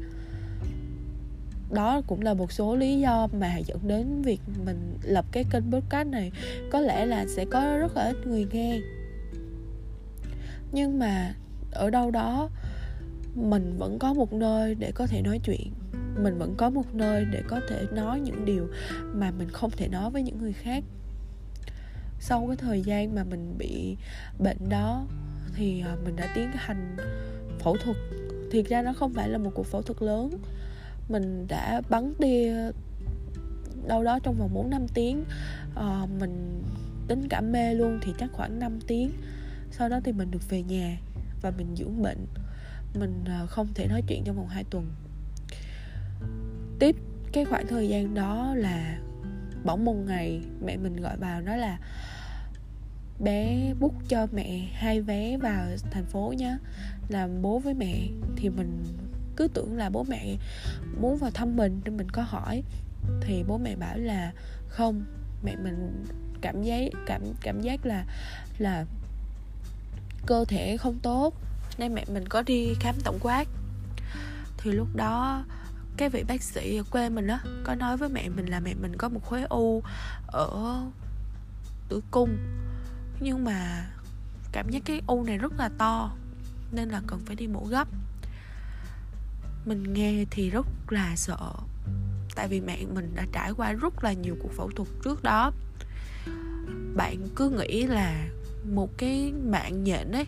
đó 1.73 2.01
cũng 2.07 2.21
là 2.21 2.33
một 2.33 2.51
số 2.51 2.75
lý 2.75 2.99
do 2.99 3.27
mà 3.39 3.57
dẫn 3.57 3.79
đến 3.87 4.21
việc 4.21 4.41
mình 4.65 4.97
lập 5.03 5.25
cái 5.31 5.45
kênh 5.51 5.71
podcast 5.71 6.07
này. 6.07 6.31
Có 6.71 6.79
lẽ 6.79 7.05
là 7.05 7.25
sẽ 7.27 7.45
có 7.45 7.77
rất 7.77 7.97
là 7.97 8.03
ít 8.03 8.27
người 8.27 8.47
nghe. 8.51 8.79
Nhưng 10.71 10.99
mà 10.99 11.35
ở 11.71 11.89
đâu 11.89 12.11
đó, 12.11 12.49
mình 13.35 13.75
vẫn 13.77 13.99
có 13.99 14.13
một 14.13 14.33
nơi 14.33 14.75
để 14.75 14.91
có 14.91 15.07
thể 15.07 15.21
nói 15.21 15.39
chuyện. 15.43 15.73
Mình 16.23 16.37
vẫn 16.37 16.55
có 16.57 16.69
một 16.69 16.95
nơi 16.95 17.25
để 17.31 17.41
có 17.47 17.59
thể 17.69 17.85
nói 17.91 18.19
những 18.19 18.45
điều 18.45 18.67
mà 19.13 19.31
mình 19.31 19.49
không 19.49 19.71
thể 19.71 19.87
nói 19.87 20.09
với 20.09 20.23
những 20.23 20.37
người 20.37 20.53
khác. 20.53 20.83
Sau 22.19 22.47
cái 22.47 22.57
thời 22.57 22.81
gian 22.81 23.15
mà 23.15 23.23
mình 23.23 23.55
bị 23.57 23.97
bệnh 24.39 24.69
đó, 24.69 25.05
thì 25.55 25.81
à, 25.81 25.95
mình 26.05 26.15
đã 26.15 26.31
tiến 26.35 26.49
hành 26.53 26.97
phẫu 27.59 27.77
thuật. 27.77 27.97
Thiệt 28.51 28.65
ra 28.69 28.81
nó 28.81 28.93
không 28.93 29.13
phải 29.13 29.29
là 29.29 29.37
một 29.37 29.51
cuộc 29.53 29.65
phẫu 29.65 29.81
thuật 29.81 30.01
lớn 30.01 30.29
mình 31.09 31.47
đã 31.47 31.81
bắn 31.89 32.13
tia 32.19 32.71
đâu 33.87 34.03
đó 34.03 34.19
trong 34.23 34.35
vòng 34.35 34.53
4 34.53 34.69
năm 34.69 34.87
tiếng. 34.93 35.23
À, 35.75 36.05
mình 36.19 36.63
tính 37.07 37.27
cả 37.29 37.41
mê 37.41 37.73
luôn 37.73 37.99
thì 38.01 38.13
chắc 38.19 38.29
khoảng 38.33 38.59
5 38.59 38.79
tiếng. 38.87 39.11
Sau 39.71 39.89
đó 39.89 39.99
thì 40.03 40.11
mình 40.11 40.31
được 40.31 40.49
về 40.49 40.63
nhà 40.63 40.97
và 41.41 41.51
mình 41.57 41.75
dưỡng 41.75 42.01
bệnh. 42.01 42.25
Mình 42.99 43.23
à, 43.25 43.45
không 43.45 43.67
thể 43.75 43.87
nói 43.87 44.01
chuyện 44.07 44.23
trong 44.25 44.35
vòng 44.35 44.47
2 44.47 44.63
tuần. 44.63 44.91
Tiếp 46.79 46.95
cái 47.31 47.45
khoảng 47.45 47.67
thời 47.67 47.89
gian 47.89 48.13
đó 48.13 48.53
là 48.55 48.99
bỗng 49.63 49.85
một 49.85 49.93
ngày 49.93 50.41
mẹ 50.65 50.77
mình 50.77 50.95
gọi 50.95 51.17
vào 51.17 51.41
nói 51.41 51.57
là 51.57 51.79
bé 53.19 53.73
bút 53.79 53.93
cho 54.07 54.27
mẹ 54.33 54.67
hai 54.73 55.01
vé 55.01 55.37
vào 55.37 55.67
thành 55.91 56.05
phố 56.05 56.33
nhé 56.37 56.57
làm 57.09 57.41
bố 57.41 57.59
với 57.59 57.73
mẹ. 57.73 58.07
Thì 58.35 58.49
mình 58.49 58.83
cứ 59.35 59.47
tưởng 59.53 59.77
là 59.77 59.89
bố 59.89 60.03
mẹ 60.03 60.37
muốn 61.01 61.17
vào 61.17 61.31
thăm 61.31 61.55
mình 61.55 61.81
nên 61.85 61.97
mình 61.97 62.09
có 62.09 62.21
hỏi. 62.21 62.63
Thì 63.21 63.43
bố 63.47 63.57
mẹ 63.57 63.75
bảo 63.75 63.97
là 63.97 64.31
không, 64.67 65.05
mẹ 65.43 65.55
mình 65.55 66.05
cảm 66.41 66.63
giác, 66.63 66.89
cảm 67.05 67.21
cảm 67.41 67.61
giác 67.61 67.85
là 67.85 68.05
là 68.57 68.85
cơ 70.25 70.45
thể 70.47 70.77
không 70.77 70.99
tốt, 70.99 71.33
nên 71.77 71.93
mẹ 71.93 72.05
mình 72.13 72.27
có 72.27 72.41
đi 72.41 72.73
khám 72.79 72.95
tổng 73.03 73.19
quát. 73.21 73.47
Thì 74.57 74.71
lúc 74.71 74.95
đó, 74.95 75.45
cái 75.97 76.09
vị 76.09 76.23
bác 76.27 76.43
sĩ 76.43 76.77
ở 76.77 76.83
quê 76.91 77.09
mình 77.09 77.27
á, 77.27 77.39
có 77.63 77.75
nói 77.75 77.97
với 77.97 78.09
mẹ 78.09 78.29
mình 78.29 78.45
là 78.45 78.59
mẹ 78.59 78.73
mình 78.73 78.97
có 78.97 79.09
một 79.09 79.25
khối 79.25 79.43
u 79.43 79.83
ở 80.27 80.81
tử 81.89 82.01
cung. 82.11 82.37
Nhưng 83.19 83.43
mà 83.43 83.89
cảm 84.51 84.69
giác 84.69 84.81
cái 84.85 85.01
u 85.07 85.23
này 85.23 85.37
rất 85.37 85.53
là 85.57 85.69
to, 85.77 86.15
nên 86.71 86.89
là 86.89 87.01
cần 87.07 87.19
phải 87.25 87.35
đi 87.35 87.47
mổ 87.47 87.65
gấp 87.65 87.87
mình 89.65 89.93
nghe 89.93 90.25
thì 90.31 90.49
rất 90.49 90.65
là 90.89 91.15
sợ. 91.15 91.53
Tại 92.35 92.47
vì 92.47 92.61
mẹ 92.61 92.85
mình 92.93 93.11
đã 93.15 93.25
trải 93.31 93.51
qua 93.57 93.73
rất 93.73 94.03
là 94.03 94.13
nhiều 94.13 94.35
cuộc 94.41 94.51
phẫu 94.51 94.69
thuật 94.69 94.89
trước 95.03 95.23
đó. 95.23 95.51
Bạn 96.95 97.27
cứ 97.35 97.49
nghĩ 97.49 97.83
là 97.87 98.27
một 98.65 98.97
cái 98.97 99.33
mạng 99.43 99.83
nhện 99.83 100.11
ấy, 100.11 100.25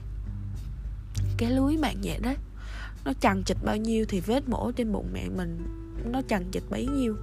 cái 1.37 1.51
lưới 1.51 1.77
mạng 1.77 2.01
nhện 2.01 2.21
đấy 2.21 2.35
nó 3.05 3.13
chằng 3.19 3.43
chịch 3.43 3.57
bao 3.63 3.77
nhiêu 3.77 4.05
thì 4.09 4.19
vết 4.19 4.49
mổ 4.49 4.71
trên 4.71 4.91
bụng 4.91 5.09
mẹ 5.13 5.29
mình 5.29 5.57
nó 6.11 6.21
chằng 6.27 6.43
chịch 6.51 6.63
bấy 6.69 6.87
nhiêu. 6.87 7.15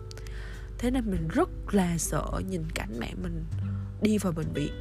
Thế 0.79 0.91
nên 0.91 1.11
mình 1.11 1.29
rất 1.29 1.49
là 1.71 1.99
sợ 1.99 2.25
nhìn 2.49 2.63
cảnh 2.75 2.97
mẹ 2.99 3.13
mình 3.23 3.45
đi 4.03 4.19
vào 4.19 4.33
bệnh 4.33 4.53
viện. 4.55 4.73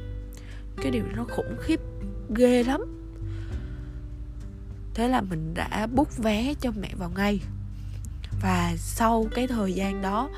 Cái 0.76 0.90
điều 0.90 1.04
nó 1.16 1.24
khủng 1.24 1.56
khiếp, 1.60 1.80
ghê 2.36 2.62
lắm 2.62 3.01
thế 4.94 5.08
là 5.08 5.20
mình 5.20 5.54
đã 5.54 5.86
bút 5.86 6.16
vé 6.16 6.54
cho 6.60 6.70
mẹ 6.80 6.90
vào 6.98 7.10
ngay. 7.10 7.40
Và 8.42 8.74
sau 8.76 9.26
cái 9.34 9.46
thời 9.46 9.72
gian 9.72 10.02
đó 10.02 10.30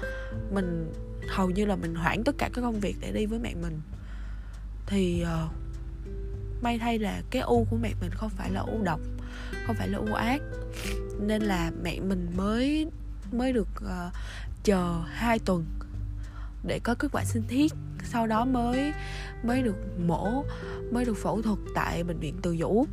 mình 0.52 0.92
hầu 1.28 1.50
như 1.50 1.64
là 1.64 1.76
mình 1.76 1.94
hoãn 1.94 2.24
tất 2.24 2.34
cả 2.38 2.50
các 2.52 2.62
công 2.62 2.80
việc 2.80 2.96
để 3.00 3.12
đi 3.12 3.26
với 3.26 3.38
mẹ 3.38 3.54
mình. 3.54 3.80
Thì 4.86 5.24
uh, 5.44 5.52
may 6.62 6.78
thay 6.78 6.98
là 6.98 7.22
cái 7.30 7.42
u 7.42 7.66
của 7.70 7.76
mẹ 7.76 7.92
mình 8.00 8.10
không 8.10 8.30
phải 8.30 8.50
là 8.50 8.60
u 8.60 8.82
độc 8.82 9.00
không 9.66 9.76
phải 9.76 9.88
là 9.88 9.98
u 9.98 10.14
ác. 10.14 10.42
Nên 11.20 11.42
là 11.42 11.70
mẹ 11.82 12.00
mình 12.00 12.28
mới 12.36 12.86
mới 13.32 13.52
được 13.52 13.68
uh, 13.84 14.12
chờ 14.64 15.02
2 15.06 15.38
tuần 15.38 15.64
để 16.66 16.80
có 16.84 16.94
kết 16.94 17.08
quả 17.12 17.24
sinh 17.24 17.42
thiết. 17.48 17.72
Sau 18.04 18.26
đó 18.26 18.44
mới 18.44 18.92
mới 19.42 19.62
được 19.62 19.76
mổ 20.06 20.44
mới 20.92 21.04
được 21.04 21.16
phẫu 21.22 21.42
thuật 21.42 21.58
tại 21.74 22.04
bệnh 22.04 22.18
viện 22.18 22.36
từ 22.42 22.56
dũ 22.56 22.86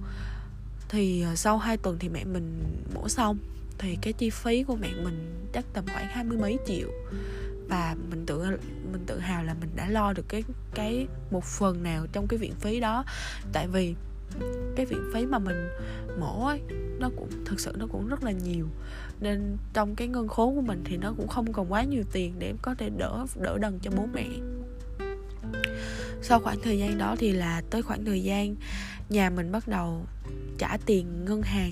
thì 0.91 1.21
ờ, 1.21 1.36
sau 1.36 1.57
2 1.57 1.77
tuần 1.77 1.98
thì 2.00 2.10
mẹ 2.10 2.24
mình 2.24 2.63
mổ 2.93 3.10
xong. 3.10 3.38
Thì 3.77 3.98
cái 4.01 4.13
chi 4.13 4.29
phí 4.29 4.63
của 4.63 4.75
mẹ 4.75 4.89
mình 5.03 5.48
chắc 5.53 5.65
tầm 5.74 5.86
khoảng 5.93 6.07
hai 6.07 6.24
mươi 6.24 6.38
mấy 6.38 6.57
triệu. 6.67 6.89
Và 7.67 7.95
mình 8.10 8.25
tự 8.25 8.43
mình 8.91 9.03
tự 9.05 9.19
hào 9.19 9.43
là 9.43 9.55
mình 9.62 9.69
đã 9.75 9.89
lo 9.89 10.13
được 10.13 10.25
cái 10.27 10.43
cái 10.75 11.07
một 11.31 11.43
phần 11.43 11.83
nào 11.83 12.07
trong 12.12 12.27
cái 12.27 12.38
viện 12.38 12.53
phí 12.60 12.79
đó. 12.79 13.05
Tại 13.53 13.67
vì 13.67 13.95
cái 14.75 14.86
viện 14.86 15.12
phí 15.13 15.25
mà 15.25 15.39
mình 15.39 15.67
mổ 16.19 16.45
ấy, 16.45 16.60
nó 17.00 17.10
cũng, 17.17 17.29
thực 17.45 17.60
sự 17.60 17.74
nó 17.77 17.88
cũng 17.91 18.07
rất 18.07 18.24
là 18.24 18.31
nhiều. 18.31 18.67
Nên 19.19 19.57
trong 19.74 19.95
cái 19.95 20.07
ngân 20.07 20.27
khố 20.27 20.53
của 20.55 20.62
mình 20.62 20.81
thì 20.86 20.98
nó 20.98 21.13
cũng 21.17 21.27
không 21.27 21.53
còn 21.53 21.71
quá 21.71 21.83
nhiều 21.83 22.03
tiền 22.12 22.33
để 22.39 22.53
có 22.62 22.75
thể 22.75 22.89
đỡ 22.98 23.25
đỡ 23.36 23.57
đần 23.57 23.79
cho 23.79 23.91
bố 23.98 24.07
mẹ. 24.13 24.27
Sau 26.21 26.39
khoảng 26.39 26.60
thời 26.63 26.79
gian 26.79 26.98
đó 26.98 27.15
thì 27.19 27.31
là 27.31 27.62
tới 27.69 27.81
khoảng 27.81 28.05
thời 28.05 28.24
gian 28.24 28.55
nhà 29.10 29.29
mình 29.29 29.51
bắt 29.51 29.67
đầu 29.67 30.05
trả 30.57 30.77
tiền 30.85 31.25
ngân 31.25 31.41
hàng. 31.41 31.71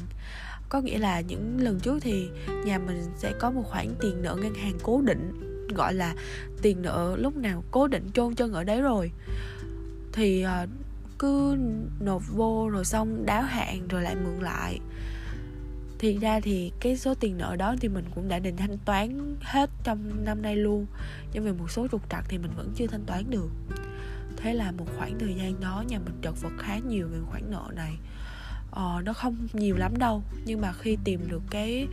Có 0.69 0.81
nghĩa 0.81 0.97
là 0.97 1.21
những 1.21 1.61
lần 1.61 1.79
trước 1.79 1.99
thì 2.01 2.29
nhà 2.65 2.79
mình 2.79 3.01
sẽ 3.17 3.33
có 3.39 3.51
một 3.51 3.63
khoản 3.65 3.87
tiền 3.99 4.21
nợ 4.21 4.35
ngân 4.41 4.53
hàng 4.53 4.77
cố 4.83 5.01
định, 5.01 5.31
gọi 5.75 5.93
là 5.93 6.15
tiền 6.61 6.81
nợ 6.81 7.15
lúc 7.19 7.37
nào 7.37 7.63
cố 7.71 7.87
định 7.87 8.09
chôn 8.13 8.35
chân 8.35 8.53
ở 8.53 8.63
đấy 8.63 8.81
rồi. 8.81 9.11
Thì 10.13 10.41
ờ, 10.41 10.67
cứ 11.19 11.57
nộp 11.99 12.23
vô 12.27 12.69
rồi 12.69 12.85
xong 12.85 13.25
đáo 13.25 13.41
hạn 13.41 13.87
rồi 13.87 14.01
lại 14.01 14.15
mượn 14.15 14.39
lại. 14.39 14.79
Thì 15.99 16.17
ra 16.17 16.39
thì 16.39 16.71
cái 16.79 16.97
số 16.97 17.13
tiền 17.13 17.37
nợ 17.37 17.55
đó 17.55 17.75
thì 17.81 17.87
mình 17.87 18.05
cũng 18.15 18.27
đã 18.27 18.39
định 18.39 18.57
thanh 18.57 18.77
toán 18.85 19.35
hết 19.41 19.69
trong 19.83 20.25
năm 20.25 20.41
nay 20.41 20.55
luôn, 20.55 20.85
nhưng 21.33 21.43
vì 21.43 21.51
một 21.51 21.71
số 21.71 21.87
trục 21.91 22.09
trặc 22.09 22.25
thì 22.29 22.37
mình 22.37 22.51
vẫn 22.57 22.73
chưa 22.75 22.87
thanh 22.87 23.05
toán 23.05 23.23
được. 23.29 23.49
Thế 24.37 24.53
là 24.53 24.71
một 24.71 24.85
khoảng 24.97 25.19
thời 25.19 25.35
gian 25.35 25.59
đó 25.59 25.83
nhà 25.87 25.99
mình 25.99 26.13
chật 26.21 26.41
vật 26.41 26.51
khá 26.57 26.77
nhiều 26.77 27.07
về 27.07 27.17
khoản 27.29 27.43
nợ 27.51 27.67
này 27.75 27.97
ờ, 28.71 29.01
nó 29.05 29.13
không 29.13 29.47
nhiều 29.53 29.77
lắm 29.77 29.97
đâu 29.97 30.23
nhưng 30.45 30.61
mà 30.61 30.73
khi 30.73 30.97
tìm 31.03 31.27
được 31.27 31.41
cái 31.49 31.87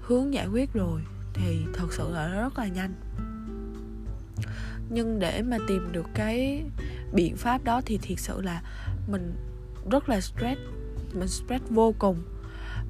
hướng 0.00 0.34
giải 0.34 0.46
quyết 0.46 0.72
rồi 0.72 1.00
thì 1.34 1.58
thật 1.74 1.86
sự 1.92 2.10
là 2.10 2.28
nó 2.28 2.42
rất 2.42 2.58
là 2.58 2.66
nhanh. 2.66 2.94
Nhưng 4.90 5.18
để 5.18 5.42
mà 5.42 5.58
tìm 5.68 5.92
được 5.92 6.06
cái 6.14 6.62
biện 7.12 7.36
pháp 7.36 7.64
đó 7.64 7.80
thì 7.86 7.98
thiệt 8.02 8.20
sự 8.20 8.40
là 8.40 8.62
mình 9.08 9.34
rất 9.90 10.08
là 10.08 10.20
stress 10.20 10.60
mình 11.12 11.28
stress 11.28 11.64
vô 11.70 11.94
cùng. 11.98 12.22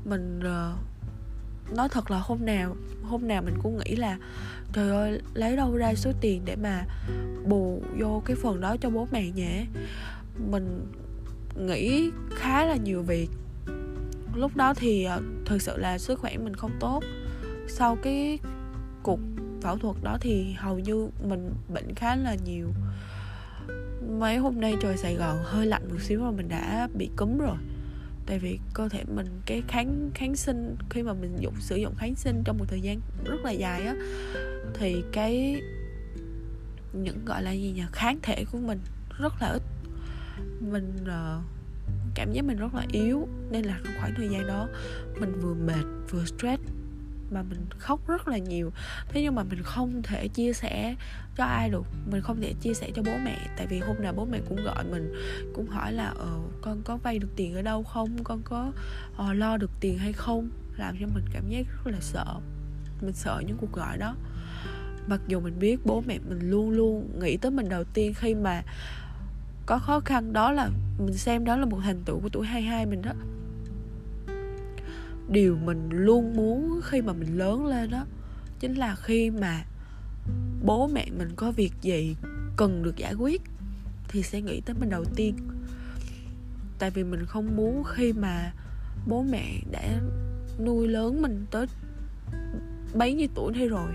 Mình 0.04 0.40
uh, 0.40 1.76
nói 1.76 1.88
thật 1.88 2.10
là 2.10 2.18
hôm 2.18 2.46
nào 2.46 2.76
hôm 3.02 3.28
nào 3.28 3.42
mình 3.42 3.54
cũng 3.62 3.78
nghĩ 3.78 3.96
là 3.96 4.18
trời 4.72 4.90
ơi 4.90 5.20
lấy 5.34 5.56
đâu 5.56 5.76
ra 5.76 5.94
số 5.94 6.12
tiền 6.20 6.42
để 6.44 6.56
mà 6.56 6.84
bù 7.46 7.82
vô 7.98 8.22
cái 8.24 8.36
phần 8.42 8.60
đó 8.60 8.76
cho 8.80 8.90
bố 8.90 9.08
mẹ 9.10 9.30
nhỉ? 9.30 9.66
Mình 10.50 10.86
nghĩ 11.58 12.10
khá 12.30 12.66
là 12.66 12.76
nhiều 12.76 13.02
việc 13.02 13.30
lúc 14.34 14.56
đó 14.56 14.74
thì 14.74 15.04
ờ, 15.04 15.22
thực 15.44 15.62
sự 15.62 15.76
là 15.76 15.98
sức 15.98 16.18
khỏe 16.18 16.36
mình 16.36 16.54
không 16.54 16.72
tốt. 16.80 17.02
Sau 17.68 17.96
cái 18.02 18.38
cuộc 19.02 19.20
phẫu 19.62 19.78
thuật 19.78 19.96
đó 20.02 20.18
thì 20.20 20.52
hầu 20.52 20.78
như 20.78 21.08
mình 21.28 21.50
bệnh 21.68 21.94
khá 21.94 22.16
là 22.16 22.36
nhiều. 22.44 22.68
Mấy 24.18 24.36
hôm 24.36 24.60
nay 24.60 24.74
trời 24.82 24.96
Sài 24.96 25.14
Gòn 25.14 25.38
hơi 25.44 25.66
lạnh 25.66 25.88
một 25.90 26.00
xíu 26.00 26.20
mà 26.20 26.30
mình 26.30 26.48
đã 26.48 26.88
bị 26.94 27.10
cúm 27.16 27.38
rồi. 27.38 27.56
Tại 28.26 28.38
vì 28.38 28.58
cơ 28.74 28.88
thể 28.88 29.04
mình, 29.14 29.26
cái 29.46 29.62
kháng 29.68 30.10
kháng 30.14 30.36
sinh, 30.36 30.76
khi 30.90 31.02
mà 31.02 31.12
mình 31.12 31.36
dùng 31.40 31.54
sử 31.60 31.76
dụng 31.76 31.94
kháng 31.98 32.14
sinh 32.14 32.42
trong 32.44 32.58
một 32.58 32.64
thời 32.68 32.80
gian 32.80 33.00
rất 33.24 33.44
là 33.44 33.50
dài 33.50 33.86
á, 33.86 33.94
thì 34.74 35.02
cái, 35.12 35.62
những, 36.92 37.24
gọi 37.24 37.42
là 37.42 37.52
gì 37.52 37.72
nhỉ, 37.76 37.82
kháng 37.92 38.18
thể 38.22 38.44
của 38.52 38.58
mình 38.58 38.78
rất 39.18 39.32
là 39.40 39.48
ít 39.48 39.62
mình 40.72 40.96
uh, 41.02 41.44
cảm 42.14 42.32
giác 42.32 42.44
mình 42.44 42.56
rất 42.56 42.74
là 42.74 42.86
yếu 42.92 43.28
nên 43.50 43.64
là 43.64 43.78
trong 43.84 43.94
khoảng 44.00 44.14
thời 44.16 44.28
gian 44.28 44.46
đó 44.46 44.68
mình 45.20 45.40
vừa 45.40 45.54
mệt 45.54 45.84
vừa 46.10 46.24
stress 46.24 46.62
mà 47.30 47.42
mình 47.42 47.66
khóc 47.78 48.08
rất 48.08 48.28
là 48.28 48.38
nhiều. 48.38 48.70
Thế 49.08 49.22
nhưng 49.22 49.34
mà 49.34 49.42
mình 49.42 49.62
không 49.62 50.02
thể 50.02 50.28
chia 50.28 50.52
sẻ 50.52 50.94
cho 51.36 51.44
ai 51.44 51.70
được 51.70 51.86
mình 52.10 52.22
không 52.22 52.40
thể 52.40 52.52
chia 52.60 52.74
sẻ 52.74 52.90
cho 52.94 53.02
bố 53.02 53.12
mẹ 53.24 53.38
tại 53.56 53.66
vì 53.66 53.78
hôm 53.78 53.96
nào 54.02 54.12
bố 54.12 54.24
mẹ 54.24 54.40
cũng 54.48 54.64
gọi 54.64 54.84
mình 54.84 55.14
cũng 55.54 55.66
hỏi 55.66 55.92
là 55.92 56.06
ờ 56.18 56.38
con 56.62 56.82
có 56.84 56.96
vay 56.96 57.18
được 57.18 57.28
tiền 57.36 57.54
ở 57.54 57.62
đâu 57.62 57.82
không? 57.82 58.24
Con 58.24 58.42
có 58.44 58.72
ờ, 59.16 59.32
lo 59.32 59.56
được 59.56 59.70
tiền 59.80 59.98
hay 59.98 60.12
không? 60.12 60.50
Làm 60.76 60.96
cho 61.00 61.06
mình 61.14 61.24
cảm 61.32 61.48
giác 61.48 61.66
rất 61.84 61.92
là 61.92 62.00
sợ 62.00 62.40
mình 63.00 63.12
sợ 63.12 63.42
những 63.46 63.56
cuộc 63.56 63.72
gọi 63.72 63.98
đó. 63.98 64.16
Mặc 65.06 65.20
dù 65.26 65.40
mình 65.40 65.58
biết 65.58 65.80
bố 65.84 66.02
mẹ 66.06 66.18
mình 66.28 66.50
luôn 66.50 66.70
luôn 66.70 67.20
nghĩ 67.20 67.36
tới 67.36 67.50
mình 67.50 67.68
đầu 67.68 67.84
tiên 67.84 68.14
khi 68.14 68.34
mà 68.34 68.62
có 69.66 69.78
khó 69.78 70.00
khăn, 70.00 70.32
đó 70.32 70.52
là 70.52 70.70
mình 70.98 71.14
xem 71.14 71.44
đó 71.44 71.56
là 71.56 71.66
một 71.66 71.78
thành 71.82 72.02
tựu 72.04 72.20
của 72.20 72.28
tuổi 72.28 72.46
22 72.46 72.86
mình 72.86 73.02
đó. 73.02 73.12
Điều 75.28 75.56
mình 75.56 75.88
luôn 75.90 76.36
muốn 76.36 76.80
khi 76.84 77.02
mà 77.02 77.12
mình 77.12 77.38
lớn 77.38 77.66
lên 77.66 77.90
đó, 77.90 78.04
chính 78.60 78.74
là 78.74 78.94
khi 78.94 79.30
mà 79.30 79.64
bố 80.64 80.88
mẹ 80.88 81.06
mình 81.18 81.28
có 81.36 81.50
việc 81.50 81.72
gì 81.82 82.16
cần 82.56 82.82
được 82.82 82.96
giải 82.96 83.14
quyết 83.14 83.42
thì 84.08 84.22
sẽ 84.22 84.40
nghĩ 84.40 84.60
tới 84.60 84.76
mình 84.80 84.90
đầu 84.90 85.04
tiên. 85.16 85.36
Tại 86.78 86.90
vì 86.90 87.04
mình 87.04 87.26
không 87.26 87.56
muốn 87.56 87.84
khi 87.84 88.12
mà 88.12 88.52
bố 89.06 89.22
mẹ 89.22 89.60
đã 89.70 90.00
nuôi 90.64 90.88
lớn 90.88 91.22
mình 91.22 91.46
tới 91.50 91.66
bấy 92.94 93.14
nhiêu 93.14 93.28
tuổi 93.34 93.52
thế 93.54 93.68
rồi 93.68 93.90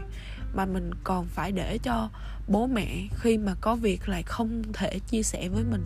mà 0.53 0.65
mình 0.65 0.91
còn 1.03 1.25
phải 1.25 1.51
để 1.51 1.77
cho 1.77 2.09
bố 2.51 2.67
mẹ 2.67 3.07
khi 3.15 3.37
mà 3.37 3.55
có 3.61 3.75
việc 3.75 4.09
lại 4.09 4.23
không 4.23 4.63
thể 4.73 4.99
chia 4.99 5.23
sẻ 5.23 5.49
với 5.49 5.63
mình. 5.63 5.83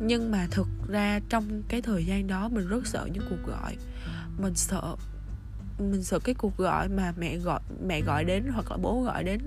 Nhưng 0.00 0.30
mà 0.30 0.46
thực 0.50 0.68
ra 0.88 1.20
trong 1.28 1.62
cái 1.68 1.82
thời 1.82 2.06
gian 2.06 2.26
đó 2.26 2.48
mình 2.48 2.68
rất 2.68 2.86
sợ 2.86 3.08
những 3.12 3.24
cuộc 3.30 3.52
gọi. 3.52 3.76
Mình 4.38 4.54
sợ 4.54 4.96
mình 5.78 6.02
sợ 6.02 6.18
cái 6.18 6.34
cuộc 6.34 6.56
gọi 6.56 6.88
mà 6.88 7.12
mẹ 7.18 7.36
gọi 7.36 7.60
mẹ 7.86 8.00
gọi 8.00 8.24
đến 8.24 8.44
hoặc 8.52 8.70
là 8.70 8.76
bố 8.76 9.02
gọi 9.02 9.24
đến, 9.24 9.40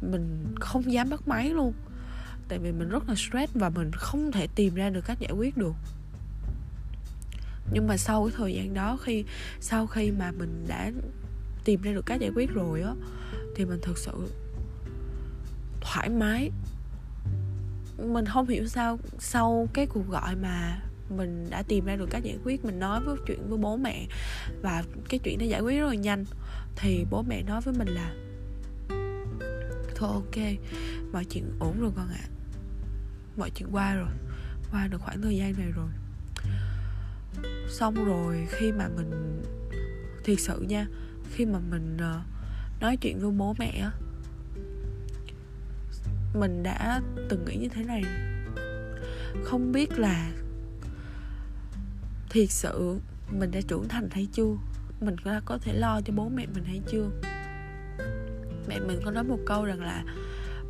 mình 0.00 0.54
không 0.60 0.92
dám 0.92 1.10
bắt 1.10 1.28
máy 1.28 1.50
luôn. 1.50 1.72
Tại 2.48 2.58
vì 2.58 2.72
mình 2.72 2.88
rất 2.88 3.08
là 3.08 3.14
stress 3.14 3.54
và 3.54 3.68
mình 3.68 3.90
không 3.92 4.32
thể 4.32 4.46
tìm 4.54 4.74
ra 4.74 4.90
được 4.90 5.04
cách 5.04 5.20
giải 5.20 5.32
quyết 5.32 5.56
được. 5.56 5.74
Nhưng 7.72 7.86
mà 7.86 7.96
sau 7.96 8.24
cái 8.24 8.34
thời 8.36 8.54
gian 8.54 8.74
đó 8.74 8.98
khi, 9.02 9.24
sau 9.60 9.86
khi 9.86 10.10
mà 10.10 10.32
mình 10.32 10.64
đã 10.68 10.92
tìm 11.64 11.82
ra 11.82 11.92
được 11.92 12.06
cách 12.06 12.20
giải 12.20 12.30
quyết 12.34 12.50
rồi 12.54 12.82
á, 12.82 12.92
thì 13.56 13.64
mình 13.64 13.80
thực 13.82 13.98
sự 13.98 14.28
thoải 15.84 16.08
mái 16.08 16.50
mình 17.98 18.26
không 18.26 18.48
hiểu 18.48 18.66
sao 18.66 18.98
sau 19.18 19.68
cái 19.72 19.86
cuộc 19.86 20.08
gọi 20.08 20.36
mà 20.36 20.80
mình 21.08 21.46
đã 21.50 21.62
tìm 21.62 21.84
ra 21.84 21.96
được 21.96 22.08
cách 22.10 22.22
giải 22.22 22.38
quyết 22.44 22.64
mình 22.64 22.78
nói 22.78 23.00
với 23.00 23.16
chuyện 23.26 23.48
với 23.48 23.58
bố 23.58 23.76
mẹ 23.76 24.06
và 24.62 24.84
cái 25.08 25.20
chuyện 25.24 25.38
nó 25.38 25.44
giải 25.44 25.60
quyết 25.60 25.78
rất 25.78 25.86
là 25.86 25.94
nhanh 25.94 26.24
thì 26.76 27.04
bố 27.10 27.22
mẹ 27.22 27.42
nói 27.42 27.60
với 27.60 27.74
mình 27.74 27.88
là 27.88 28.14
thôi 29.94 30.10
ok 30.12 30.44
mọi 31.12 31.24
chuyện 31.24 31.52
ổn 31.60 31.80
rồi 31.80 31.90
con 31.96 32.08
ạ 32.08 32.20
à. 32.22 32.28
mọi 33.36 33.50
chuyện 33.50 33.68
qua 33.72 33.94
rồi 33.94 34.10
qua 34.72 34.86
được 34.86 35.00
khoảng 35.00 35.22
thời 35.22 35.36
gian 35.36 35.54
này 35.58 35.72
rồi 35.76 35.88
xong 37.68 37.94
rồi 37.94 38.46
khi 38.50 38.72
mà 38.72 38.88
mình 38.96 39.42
thiệt 40.24 40.40
sự 40.40 40.60
nha 40.60 40.86
khi 41.32 41.46
mà 41.46 41.58
mình 41.70 41.96
uh, 41.96 42.80
nói 42.80 42.96
chuyện 42.96 43.18
với 43.20 43.30
bố 43.30 43.54
mẹ 43.58 43.70
á 43.82 43.90
mình 46.34 46.62
đã 46.62 47.00
từng 47.28 47.44
nghĩ 47.44 47.56
như 47.56 47.68
thế 47.68 47.84
này. 47.84 48.02
Không 49.44 49.72
biết 49.72 49.98
là 49.98 50.30
thiệt 52.30 52.50
sự 52.50 52.98
mình 53.30 53.50
đã 53.50 53.60
trưởng 53.68 53.88
thành 53.88 54.08
hay 54.10 54.28
chưa? 54.32 54.56
Mình 55.00 55.16
đã 55.24 55.40
có 55.44 55.58
thể 55.58 55.72
lo 55.72 56.00
cho 56.00 56.12
bố 56.16 56.28
mẹ 56.28 56.46
mình 56.54 56.64
hay 56.64 56.80
chưa? 56.86 57.10
Mẹ 58.68 58.78
mình 58.80 59.00
có 59.04 59.10
nói 59.10 59.24
một 59.24 59.38
câu 59.46 59.64
rằng 59.64 59.80
là 59.80 60.04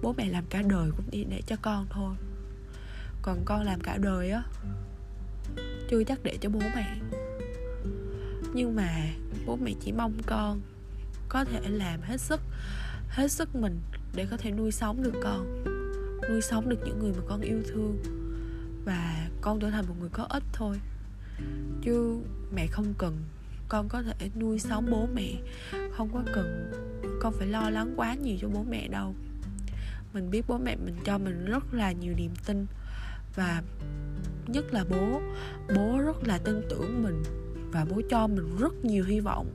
bố 0.03 0.15
mẹ 0.17 0.29
làm 0.29 0.45
cả 0.51 0.63
đời 0.63 0.91
cũng 0.97 1.07
chỉ 1.11 1.25
để 1.25 1.43
cho 1.47 1.57
con 1.63 1.87
thôi. 1.91 2.15
Còn 3.23 3.43
con 3.45 3.63
làm 3.63 3.81
cả 3.81 3.97
đời 3.97 4.31
á, 4.31 4.43
chưa 5.91 6.05
chắc 6.05 6.23
để 6.23 6.39
cho 6.41 6.49
bố 6.49 6.61
mẹ. 6.75 6.97
Nhưng 8.55 8.77
mà 8.77 9.07
bố 9.47 9.57
mẹ 9.57 9.73
chỉ 9.81 9.93
mong 9.93 10.13
con 10.27 10.61
có 11.29 11.45
thể 11.45 11.61
làm 11.69 12.01
hết 12.03 12.21
sức 12.21 12.41
hết 13.09 13.29
sức 13.31 13.57
mình 13.57 13.81
để 14.15 14.27
có 14.31 14.37
thể 14.37 14.51
nuôi 14.51 14.73
sống 14.73 15.03
được 15.03 15.15
con, 15.23 15.65
nuôi 16.31 16.41
sống 16.41 16.69
được 16.69 16.79
những 16.85 16.99
người 16.99 17.13
mà 17.13 17.23
con 17.29 17.41
yêu 17.41 17.63
thương 17.69 17.99
và 18.85 19.29
con 19.41 19.61
trở 19.61 19.71
thành 19.71 19.87
một 19.89 19.95
người 20.01 20.11
có 20.13 20.25
ích 20.25 20.43
thôi. 20.53 20.81
Chứ 21.83 22.19
mẹ 22.55 22.67
không 22.67 22.95
cần 22.99 23.17
con 23.69 23.89
có 23.89 24.03
thể 24.03 24.31
nuôi 24.41 24.59
sống 24.59 24.87
bố 24.91 25.09
mẹ, 25.15 25.35
không 25.93 26.09
có 26.13 26.23
cần 26.35 26.73
con 27.21 27.33
phải 27.33 27.47
lo 27.47 27.71
lắng 27.71 27.95
quá 27.97 28.15
nhiều 28.15 28.37
cho 28.41 28.49
bố 28.49 28.65
mẹ 28.71 28.89
đâu. 28.89 29.15
Mình 30.15 30.31
biết 30.31 30.45
bố 30.49 30.59
mẹ 30.59 30.77
mình 30.77 30.97
cho 31.05 31.19
mình 31.19 31.45
rất 31.45 31.75
là 31.75 31.93
nhiều 31.93 32.15
niềm 32.17 32.31
tin 32.47 32.67
và 33.37 33.63
nhất 34.47 34.65
là 34.73 34.85
bố 34.91 35.21
bố 35.77 35.99
rất 35.99 36.25
là 36.25 36.39
tin 36.39 36.63
tưởng 36.71 37.03
mình 37.03 37.23
và 37.73 37.87
bố 37.91 38.03
cho 38.11 38.27
mình 38.27 38.57
rất 38.59 38.85
nhiều 38.85 39.05
hy 39.05 39.21
vọng. 39.21 39.47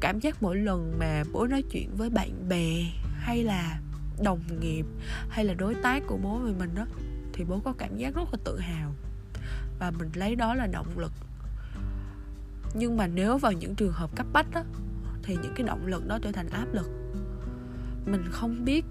Cảm 0.00 0.20
giác 0.20 0.42
mỗi 0.42 0.56
lần 0.56 0.98
mà 0.98 1.24
bố 1.32 1.46
nói 1.46 1.62
chuyện 1.62 1.88
với 1.96 2.10
bạn 2.10 2.48
bè 2.48 2.84
hay 3.24 3.44
là 3.44 3.80
đồng 4.22 4.60
nghiệp 4.60 4.86
hay 5.28 5.44
là 5.44 5.54
đối 5.54 5.74
tác 5.74 6.02
của 6.06 6.16
bố 6.16 6.38
về 6.38 6.52
mình 6.58 6.74
đó 6.74 6.86
thì 7.32 7.44
bố 7.44 7.60
có 7.64 7.72
cảm 7.78 7.96
giác 7.96 8.14
rất 8.14 8.22
là 8.32 8.38
tự 8.44 8.58
hào. 8.58 8.94
Và 9.78 9.90
mình 9.90 10.10
lấy 10.14 10.36
đó 10.36 10.54
là 10.54 10.66
động 10.66 10.98
lực. 10.98 11.12
Nhưng 12.74 12.96
mà 12.96 13.06
nếu 13.06 13.38
vào 13.38 13.52
những 13.52 13.74
trường 13.74 13.92
hợp 13.92 14.16
cấp 14.16 14.26
bách 14.32 14.46
đó 14.54 14.62
thì 15.22 15.36
những 15.42 15.52
cái 15.56 15.66
động 15.66 15.86
lực 15.86 16.06
đó 16.06 16.18
trở 16.22 16.32
thành 16.32 16.48
áp 16.48 16.66
lực. 16.72 16.90
Mình 18.06 18.24
không 18.30 18.64
biết 18.64 18.84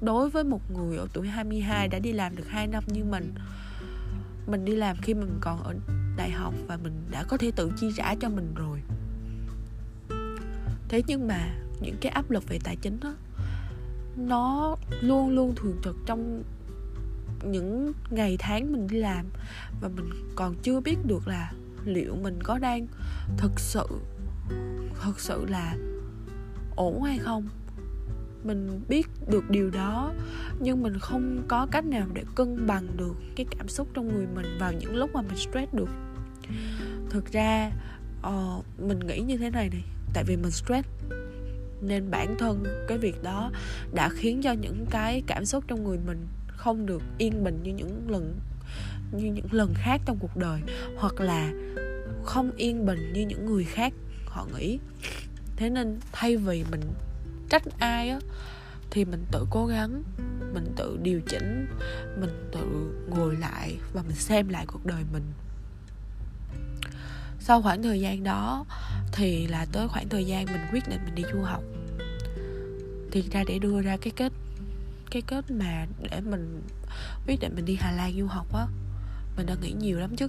đối 0.00 0.30
với 0.30 0.44
một 0.44 0.70
người 0.70 0.96
ở 0.96 1.06
tuổi 1.12 1.28
22 1.28 1.88
đã 1.88 1.98
đi 1.98 2.12
làm 2.12 2.36
được 2.36 2.48
2 2.48 2.66
năm 2.66 2.84
như 2.86 3.04
mình 3.04 3.34
mình 4.46 4.64
đi 4.64 4.76
làm 4.76 4.96
khi 5.02 5.14
mình 5.14 5.38
còn 5.40 5.62
ở 5.62 5.74
đại 6.16 6.30
học 6.30 6.54
và 6.66 6.76
mình 6.76 6.92
đã 7.10 7.24
có 7.28 7.36
thể 7.36 7.50
tự 7.56 7.72
chi 7.76 7.90
trả 7.96 8.14
cho 8.14 8.28
mình 8.28 8.54
rồi. 8.54 8.82
Thế 10.88 11.02
nhưng 11.06 11.28
mà 11.28 11.54
những 11.80 11.96
cái 12.00 12.12
áp 12.12 12.30
lực 12.30 12.48
về 12.48 12.58
tài 12.64 12.76
chính 12.76 13.00
đó 13.00 13.14
nó 14.18 14.76
luôn 15.00 15.30
luôn 15.30 15.54
thường 15.56 15.76
trực 15.84 15.96
trong 16.06 16.42
những 17.44 17.92
ngày 18.10 18.36
tháng 18.38 18.72
mình 18.72 18.86
đi 18.86 18.98
làm. 18.98 19.26
Và 19.80 19.88
mình 19.88 20.10
còn 20.36 20.54
chưa 20.62 20.80
biết 20.80 20.96
được 21.06 21.28
là 21.28 21.52
liệu 21.84 22.16
mình 22.16 22.38
có 22.42 22.58
đang 22.58 22.86
thực 23.36 23.60
sự 23.60 23.86
thực 25.02 25.20
sự 25.20 25.44
là 25.48 25.76
ổn 26.76 27.02
hay 27.02 27.18
không. 27.18 27.48
Mình 28.44 28.80
biết 28.88 29.08
được 29.28 29.50
điều 29.50 29.70
đó 29.70 30.12
nhưng 30.60 30.82
mình 30.82 30.98
không 30.98 31.42
có 31.48 31.66
cách 31.70 31.84
nào 31.84 32.06
để 32.14 32.24
cân 32.34 32.66
bằng 32.66 32.86
được 32.96 33.14
cái 33.36 33.46
cảm 33.58 33.68
xúc 33.68 33.88
trong 33.94 34.08
người 34.08 34.26
mình 34.34 34.58
vào 34.60 34.72
những 34.72 34.96
lúc 34.96 35.10
mà 35.14 35.22
mình 35.22 35.36
stress 35.36 35.74
được. 35.74 35.88
Thực 37.10 37.32
ra 37.32 37.70
uh, 38.26 38.64
mình 38.80 38.98
nghĩ 38.98 39.20
như 39.20 39.36
thế 39.36 39.50
này 39.50 39.68
này. 39.70 39.84
Tại 40.14 40.24
vì 40.26 40.36
mình 40.36 40.50
stress 40.50 40.88
nên 41.80 42.10
bản 42.10 42.36
thân 42.38 42.64
cái 42.88 42.98
việc 42.98 43.22
đó 43.22 43.50
đã 43.92 44.08
khiến 44.08 44.42
cho 44.42 44.52
những 44.52 44.86
cái 44.90 45.22
cảm 45.26 45.44
xúc 45.44 45.64
trong 45.68 45.84
người 45.84 45.98
mình 46.06 46.26
không 46.46 46.86
được 46.86 47.02
yên 47.18 47.44
bình 47.44 47.60
như 47.62 47.72
những 47.72 48.10
lần, 48.10 48.40
như 49.12 49.32
những 49.32 49.46
lần 49.50 49.74
khác 49.74 50.00
trong 50.06 50.18
cuộc 50.20 50.36
đời, 50.36 50.60
hoặc 50.96 51.20
là 51.20 51.52
không 52.24 52.50
yên 52.56 52.86
bình 52.86 53.12
như 53.12 53.26
những 53.26 53.46
người 53.46 53.64
khác, 53.64 53.92
họ 54.26 54.46
nghĩ. 54.56 54.78
Thế 55.56 55.70
nên 55.70 55.98
thay 56.12 56.36
vì 56.36 56.64
mình 56.70 56.80
trách 57.48 57.62
ai 57.78 58.08
á, 58.08 58.18
thì 58.90 59.04
mình 59.04 59.24
tự 59.32 59.46
cố 59.50 59.66
gắng, 59.66 60.02
mình 60.54 60.72
tự 60.76 60.98
điều 61.02 61.20
chỉnh, 61.20 61.66
mình 62.20 62.48
tự 62.52 62.92
ngồi 63.08 63.36
lại 63.36 63.76
và 63.92 64.02
mình 64.02 64.16
xem 64.16 64.48
lại 64.48 64.66
cuộc 64.66 64.86
đời 64.86 65.02
mình 65.12 65.22
sau 67.40 67.62
khoảng 67.62 67.82
thời 67.82 68.00
gian 68.00 68.24
đó 68.24 68.64
thì 69.12 69.46
là 69.46 69.66
tới 69.72 69.88
khoảng 69.88 70.08
thời 70.08 70.26
gian 70.26 70.46
mình 70.46 70.60
quyết 70.72 70.88
định 70.88 71.00
mình 71.04 71.14
đi 71.14 71.22
du 71.32 71.40
học. 71.40 71.62
Thì 73.12 73.22
ra 73.32 73.44
để 73.48 73.58
đưa 73.58 73.80
ra 73.80 73.96
cái 73.96 74.12
kết 74.16 74.32
cái 75.10 75.22
kết 75.22 75.50
mà 75.50 75.86
để 76.10 76.20
mình 76.20 76.62
quyết 77.26 77.40
định 77.40 77.52
mình 77.56 77.64
đi 77.64 77.76
Hà 77.80 77.92
Lan 77.92 78.12
du 78.18 78.26
học 78.26 78.54
á, 78.54 78.66
mình 79.36 79.46
đã 79.46 79.54
nghĩ 79.62 79.72
nhiều 79.72 79.98
lắm 79.98 80.16
chứ. 80.16 80.26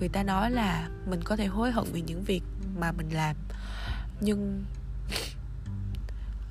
Người 0.00 0.08
ta 0.08 0.22
nói 0.22 0.50
là 0.50 0.88
mình 1.06 1.20
có 1.24 1.36
thể 1.36 1.46
hối 1.46 1.72
hận 1.72 1.84
vì 1.92 2.00
những 2.00 2.24
việc 2.24 2.42
mà 2.78 2.92
mình 2.92 3.08
làm, 3.10 3.36
nhưng 4.20 4.64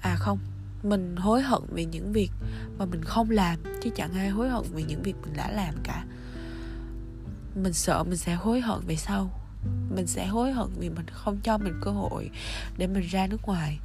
à 0.02 0.16
không, 0.16 0.40
mình 0.84 1.16
hối 1.16 1.42
hận 1.42 1.62
vì 1.72 1.86
những 1.86 2.14
việc 2.14 2.32
mà 2.78 2.86
mình 2.86 3.04
không 3.04 3.30
làm, 3.30 3.60
chứ 3.84 3.90
chẳng 3.96 4.14
ai 4.14 4.30
hối 4.30 4.50
hận 4.50 4.64
vì 4.74 4.84
những 4.84 5.04
việc 5.04 5.16
mình 5.22 5.34
đã 5.38 5.52
làm 5.52 5.74
cả 5.84 6.06
mình 7.56 7.74
sợ 7.74 8.04
mình 8.04 8.18
sẽ 8.18 8.34
hối 8.34 8.62
hận 8.62 8.80
về 8.88 8.96
sau. 8.96 9.40
Mình 9.96 10.08
sẽ 10.08 10.28
hối 10.28 10.52
hận 10.52 10.68
vì 10.80 10.90
mình 10.90 11.06
không 11.12 11.38
cho 11.44 11.58
mình 11.58 11.74
cơ 11.82 11.92
hội 11.92 12.30
để 12.78 12.88
mình 12.88 13.08
ra 13.08 13.28
nước 13.28 13.42
ngoài. 13.44 13.80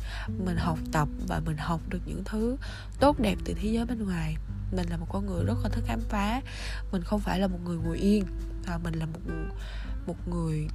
Mình 0.45 0.57
học 0.57 0.79
tập 0.93 1.09
và 1.29 1.41
mình 1.47 1.57
học 1.57 1.81
được 1.89 2.01
những 2.07 2.23
thứ 2.25 2.57
tốt 3.01 3.21
đẹp 3.21 3.39
từ 3.45 3.55
thế 3.55 3.69
giới 3.69 3.85
bên 3.85 4.05
ngoài. 4.05 4.37
Mình 4.77 4.89
là 4.91 4.97
một 4.97 5.07
con 5.09 5.27
người 5.27 5.45
rất 5.45 5.55
là 5.63 5.69
thích 5.69 5.85
khám 5.87 6.01
phá. 6.09 6.41
Mình 6.93 7.03
không 7.03 7.21
phải 7.21 7.41
là 7.41 7.47
một 7.47 7.59
người 7.65 7.77
ngồi 7.77 7.99
yên, 7.99 8.25
mà 8.67 8.79
mình 8.79 8.95
là 8.95 9.07
một 9.07 9.21
một 10.07 10.29
người 10.29 10.69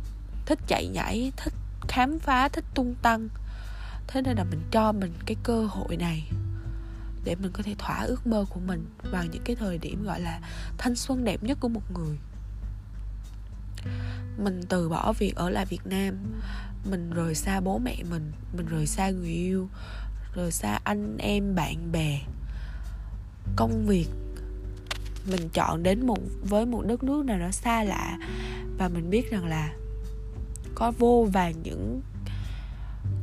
thích 0.46 0.60
chạy 0.68 0.88
nhảy, 0.88 1.32
thích 1.38 1.54
khám 1.88 2.20
phá, 2.20 2.50
thích 2.50 2.66
tung 2.74 2.96
tăng. 3.02 3.30
Thế 4.08 4.22
nên 4.22 4.38
là 4.38 4.44
mình 4.44 4.62
cho 4.72 4.92
mình 4.92 5.14
cái 5.26 5.38
cơ 5.44 5.66
hội 5.66 5.98
này 5.98 6.30
để 7.24 7.36
mình 7.36 7.52
có 7.52 7.64
thể 7.64 7.76
thỏa 7.78 8.02
ước 8.02 8.28
mơ 8.28 8.46
của 8.50 8.60
mình 8.60 8.86
vào 9.12 9.26
những 9.26 9.42
cái 9.46 9.56
thời 9.56 9.78
điểm 9.78 10.04
gọi 10.04 10.22
là 10.22 10.40
thanh 10.78 10.96
xuân 10.96 11.24
đẹp 11.24 11.44
nhất 11.44 11.58
của 11.62 11.70
một 11.70 11.92
người 11.92 12.18
mình 14.38 14.62
từ 14.70 14.90
bỏ 14.90 15.14
việc 15.14 15.36
ở 15.36 15.50
lại 15.50 15.66
Việt 15.66 15.86
Nam. 15.86 16.16
Mình 16.90 17.12
rời 17.12 17.36
xa 17.36 17.60
bố 17.60 17.78
mẹ 17.78 17.96
mình. 18.10 18.32
Mình 18.58 18.66
rời 18.66 18.88
xa 18.88 19.10
người 19.10 19.30
yêu. 19.30 19.70
Rời 20.36 20.52
xa 20.52 20.80
anh 20.84 21.18
em, 21.18 21.56
bạn 21.56 21.92
bè. 21.92 22.20
Công 23.56 23.86
việc 23.86 24.08
mình 25.32 25.50
chọn 25.54 25.84
đến 25.84 26.06
một, 26.06 26.20
với 26.50 26.66
một 26.66 26.86
đất 26.88 27.04
nước 27.04 27.26
nào 27.26 27.40
đó 27.40 27.52
xa 27.52 27.84
lạ. 27.84 28.18
Và 28.78 28.88
mình 28.88 29.10
biết 29.10 29.32
rằng 29.32 29.46
là 29.46 29.74
có 30.76 30.92
vô 30.92 31.28
vàng 31.34 31.54
những 31.64 32.02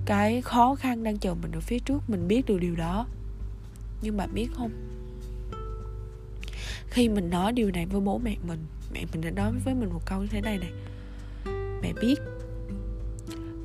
cái 0.07 0.43
khó 0.43 0.75
khăn 0.75 1.05
đang 1.05 1.19
chờ 1.19 1.35
mình 1.35 1.53
ở 1.53 1.61
phía 1.61 1.79
trước. 1.79 2.11
Mình 2.11 2.29
biết 2.29 2.47
được 2.47 2.59
điều 2.61 2.77
đó. 2.77 3.07
Nhưng 4.03 4.17
mà 4.17 4.27
biết 4.27 4.49
không? 4.57 4.71
Khi 6.91 7.09
mình 7.09 7.31
nói 7.31 7.53
điều 7.53 7.71
này 7.71 7.87
với 7.87 8.01
bố 8.01 8.19
mẹ 8.19 8.37
mình 8.47 8.67
mẹ, 8.93 9.05
mình 9.13 9.21
đã 9.21 9.31
nói 9.31 9.53
với 9.65 9.75
mình 9.75 9.93
một 9.93 10.03
câu 10.07 10.21
như 10.21 10.29
thế 10.31 10.41
này 10.41 10.59
này. 10.59 10.73
Mẹ 11.83 11.93
biết 12.01 12.17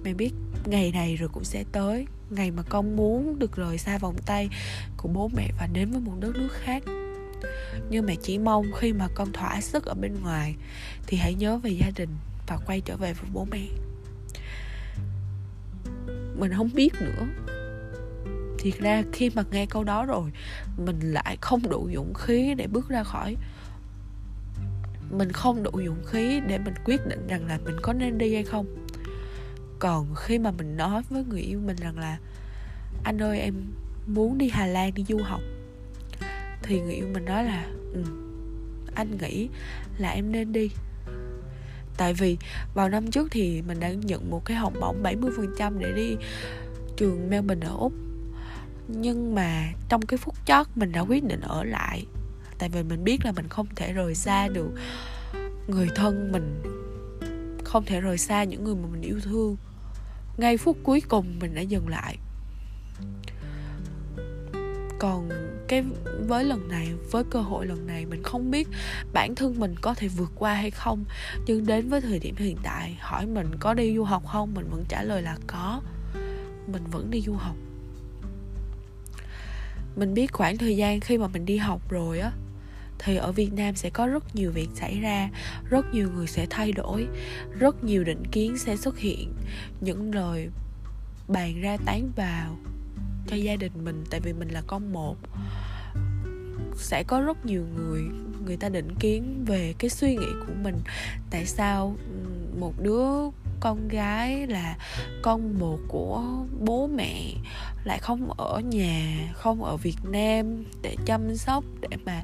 mẹ 0.04 0.14
biết 0.14 0.32
ngày 0.66 0.92
này 0.92 1.16
rồi 1.16 1.30
cũng 1.34 1.44
sẽ 1.44 1.64
tới. 1.72 2.06
Ngày 2.30 2.52
mà 2.52 2.64
con 2.70 2.96
muốn 2.96 3.40
được 3.40 3.56
rời 3.56 3.78
xa 3.78 3.98
vòng 3.98 4.16
tay 4.26 4.50
của 4.98 5.10
bố 5.10 5.30
mẹ 5.36 5.52
và 5.60 5.68
đến 5.74 5.92
với 5.92 6.02
một 6.02 6.14
đất 6.20 6.36
nước 6.36 6.52
khác. 6.52 6.84
Nhưng 7.90 8.06
mẹ 8.06 8.16
chỉ 8.22 8.38
mong 8.38 8.66
khi 8.80 8.94
mà 8.94 9.08
con 9.16 9.32
thỏa 9.32 9.62
sức 9.62 9.86
ở 9.86 9.94
bên 9.94 10.16
ngoài 10.22 10.56
thì 11.08 11.18
hãy 11.18 11.34
nhớ 11.34 11.58
về 11.58 11.72
gia 11.72 11.92
đình 11.96 12.10
và 12.48 12.58
quay 12.66 12.82
trở 12.82 12.98
về 12.98 13.14
với 13.14 13.30
bố 13.34 13.48
mẹ. 13.52 13.68
Mình 16.40 16.54
không 16.58 16.70
biết 16.74 16.94
nữa. 17.02 17.28
Thiệt 18.60 18.80
ra 18.80 19.04
khi 19.14 19.30
mà 19.36 19.44
nghe 19.52 19.66
câu 19.66 19.84
đó 19.84 20.06
rồi, 20.06 20.32
mình 20.78 21.00
lại 21.00 21.38
không 21.42 21.70
đủ 21.70 21.90
dũng 21.94 22.14
khí 22.14 22.54
để 22.58 22.68
bước 22.68 22.90
ra 22.90 23.04
khỏi 23.04 23.36
mình 25.10 25.32
không 25.32 25.64
đủ 25.64 25.72
dũng 25.86 26.04
khí 26.06 26.42
để 26.48 26.58
mình 26.58 26.74
quyết 26.86 27.08
định 27.08 27.28
rằng 27.28 27.46
là 27.48 27.60
mình 27.66 27.76
có 27.82 27.94
nên 27.94 28.18
đi 28.18 28.34
hay 28.34 28.44
không. 28.44 28.66
Còn 29.80 30.16
khi 30.16 30.40
mà 30.40 30.52
mình 30.52 30.78
nói 30.78 31.02
với 31.10 31.24
người 31.24 31.42
yêu 31.42 31.60
mình 31.66 31.76
rằng 31.76 32.00
là 32.00 32.18
anh 33.04 33.22
ơi 33.22 33.40
em 33.40 33.54
muốn 34.08 34.38
đi 34.38 34.50
hà 34.50 34.66
lan 34.66 34.94
đi 34.94 35.06
du 35.08 35.18
học. 35.18 35.42
Thì 36.64 36.82
người 36.82 36.94
yêu 36.94 37.08
mình 37.14 37.26
nói 37.26 37.44
là 37.44 37.66
ừ, 37.94 38.04
anh 38.96 39.18
nghĩ 39.18 39.50
là 39.98 40.10
em 40.10 40.32
nên 40.32 40.54
đi. 40.54 40.70
Tại 41.98 42.14
vì 42.14 42.38
vào 42.74 42.90
năm 42.90 43.12
trước 43.12 43.28
thì 43.32 43.62
mình 43.62 43.80
đã 43.80 43.90
nhận 43.90 44.30
một 44.30 44.46
cái 44.46 44.58
học 44.58 44.74
bổng 44.82 45.04
70% 45.04 45.78
để 45.80 45.92
đi 45.92 46.16
trường 46.98 47.30
Melbourne 47.30 47.68
ở 47.68 47.76
Úc. 47.78 47.94
Nhưng 48.88 49.36
mà 49.36 49.72
trong 49.90 50.02
cái 50.02 50.18
phút 50.18 50.36
chót 50.46 50.68
mình 50.76 50.92
đã 50.92 51.02
quyết 51.02 51.24
định 51.24 51.42
ở 51.42 51.64
lại 51.64 52.06
tại 52.60 52.70
vì 52.70 52.84
mình 52.84 53.04
biết 53.04 53.26
là 53.26 53.32
mình 53.32 53.48
không 53.50 53.68
thể 53.76 53.94
rời 53.94 54.16
xa 54.16 54.48
được 54.48 54.70
người 55.68 55.90
thân 55.96 56.32
mình. 56.32 56.62
Không 57.64 57.86
thể 57.86 58.02
rời 58.02 58.18
xa 58.18 58.44
những 58.44 58.64
người 58.64 58.76
mà 58.76 58.88
mình 58.92 59.02
yêu 59.02 59.20
thương. 59.24 59.58
Ngay 60.38 60.58
phút 60.58 60.78
cuối 60.84 61.02
cùng 61.02 61.40
mình 61.40 61.56
đã 61.56 61.62
dừng 61.62 61.88
lại. 61.88 62.18
Còn 65.00 65.30
cái, 65.68 65.84
với 66.28 66.44
lần 66.44 66.68
này, 66.68 66.90
với 67.12 67.24
cơ 67.24 67.42
hội 67.42 67.66
lần 67.66 67.88
này, 67.88 68.06
mình 68.06 68.24
không 68.24 68.52
biết 68.52 68.68
bản 69.14 69.36
thân 69.36 69.60
mình 69.60 69.76
có 69.82 69.94
thể 69.94 70.08
vượt 70.08 70.32
qua 70.36 70.54
hay 70.54 70.72
không. 70.72 71.06
Nhưng 71.48 71.66
đến 71.66 71.90
với 71.90 72.02
thời 72.02 72.20
điểm 72.20 72.36
hiện 72.38 72.58
tại, 72.64 72.98
hỏi 73.00 73.26
mình 73.26 73.48
có 73.60 73.74
đi 73.74 73.96
du 73.96 74.04
học 74.04 74.24
không, 74.26 74.54
mình 74.54 74.68
vẫn 74.72 74.84
trả 74.90 75.04
lời 75.04 75.22
là 75.22 75.38
có. 75.48 75.82
Mình 76.68 76.84
vẫn 76.92 77.12
đi 77.12 77.22
du 77.22 77.34
học. 77.34 77.56
Mình 79.96 80.14
biết 80.14 80.34
khoảng 80.34 80.58
thời 80.58 80.78
gian 80.78 81.00
khi 81.00 81.18
mà 81.18 81.28
mình 81.28 81.46
đi 81.46 81.58
học 81.58 81.90
rồi 81.90 82.20
á 82.20 82.32
thì 83.00 83.16
ở 83.16 83.32
Việt 83.32 83.54
Nam 83.54 83.76
sẽ 83.76 83.90
có 83.90 84.08
rất 84.08 84.36
nhiều 84.36 84.52
việc 84.52 84.70
xảy 84.76 85.00
ra, 85.00 85.30
rất 85.70 85.94
nhiều 85.94 86.10
người 86.16 86.28
sẽ 86.28 86.48
thay 86.50 86.72
đổi, 86.72 87.08
rất 87.60 87.84
nhiều 87.84 88.04
định 88.04 88.24
kiến 88.32 88.58
sẽ 88.58 88.78
xuất 88.78 88.98
hiện, 88.98 89.34
những 89.82 90.16
lời 90.16 90.50
bàn 91.28 91.62
ra 91.62 91.78
tán 91.86 92.12
vào 92.16 92.58
cho 93.28 93.36
gia 93.36 93.56
đình 93.56 93.72
mình 93.84 94.04
tại 94.10 94.20
vì 94.20 94.34
mình 94.34 94.50
là 94.50 94.62
con 94.68 94.94
một. 94.94 95.18
Sẽ 96.76 97.04
có 97.08 97.22
rất 97.22 97.46
nhiều 97.46 97.66
người 97.76 98.02
người 98.46 98.58
ta 98.58 98.70
định 98.70 98.96
kiến 99.00 99.44
về 99.48 99.74
cái 99.78 99.90
suy 99.90 100.16
nghĩ 100.16 100.28
của 100.48 100.54
mình 100.64 100.76
tại 101.30 101.46
sao 101.46 101.96
một 102.60 102.74
đứa 102.82 103.08
con 103.60 103.88
gái 103.88 104.48
là 104.48 104.78
con 105.22 105.60
một 105.60 105.80
của 105.88 106.24
bố 106.60 106.88
mẹ 106.88 107.34
lại 107.84 108.00
không 108.00 108.32
ở 108.38 108.60
nhà 108.60 109.30
không 109.34 109.64
ở 109.64 109.78
việt 109.78 109.98
nam 110.04 110.64
để 110.82 110.96
chăm 111.06 111.36
sóc 111.36 111.64
để 111.82 111.98
mà 112.06 112.24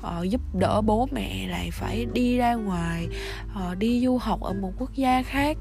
uh, 0.00 0.28
giúp 0.28 0.40
đỡ 0.54 0.80
bố 0.80 1.08
mẹ 1.12 1.48
lại 1.48 1.70
phải 1.72 2.06
đi 2.12 2.36
ra 2.36 2.54
ngoài 2.54 3.08
uh, 3.70 3.78
đi 3.78 4.04
du 4.04 4.18
học 4.18 4.40
ở 4.40 4.52
một 4.52 4.72
quốc 4.78 4.90
gia 4.94 5.22
khác 5.22 5.56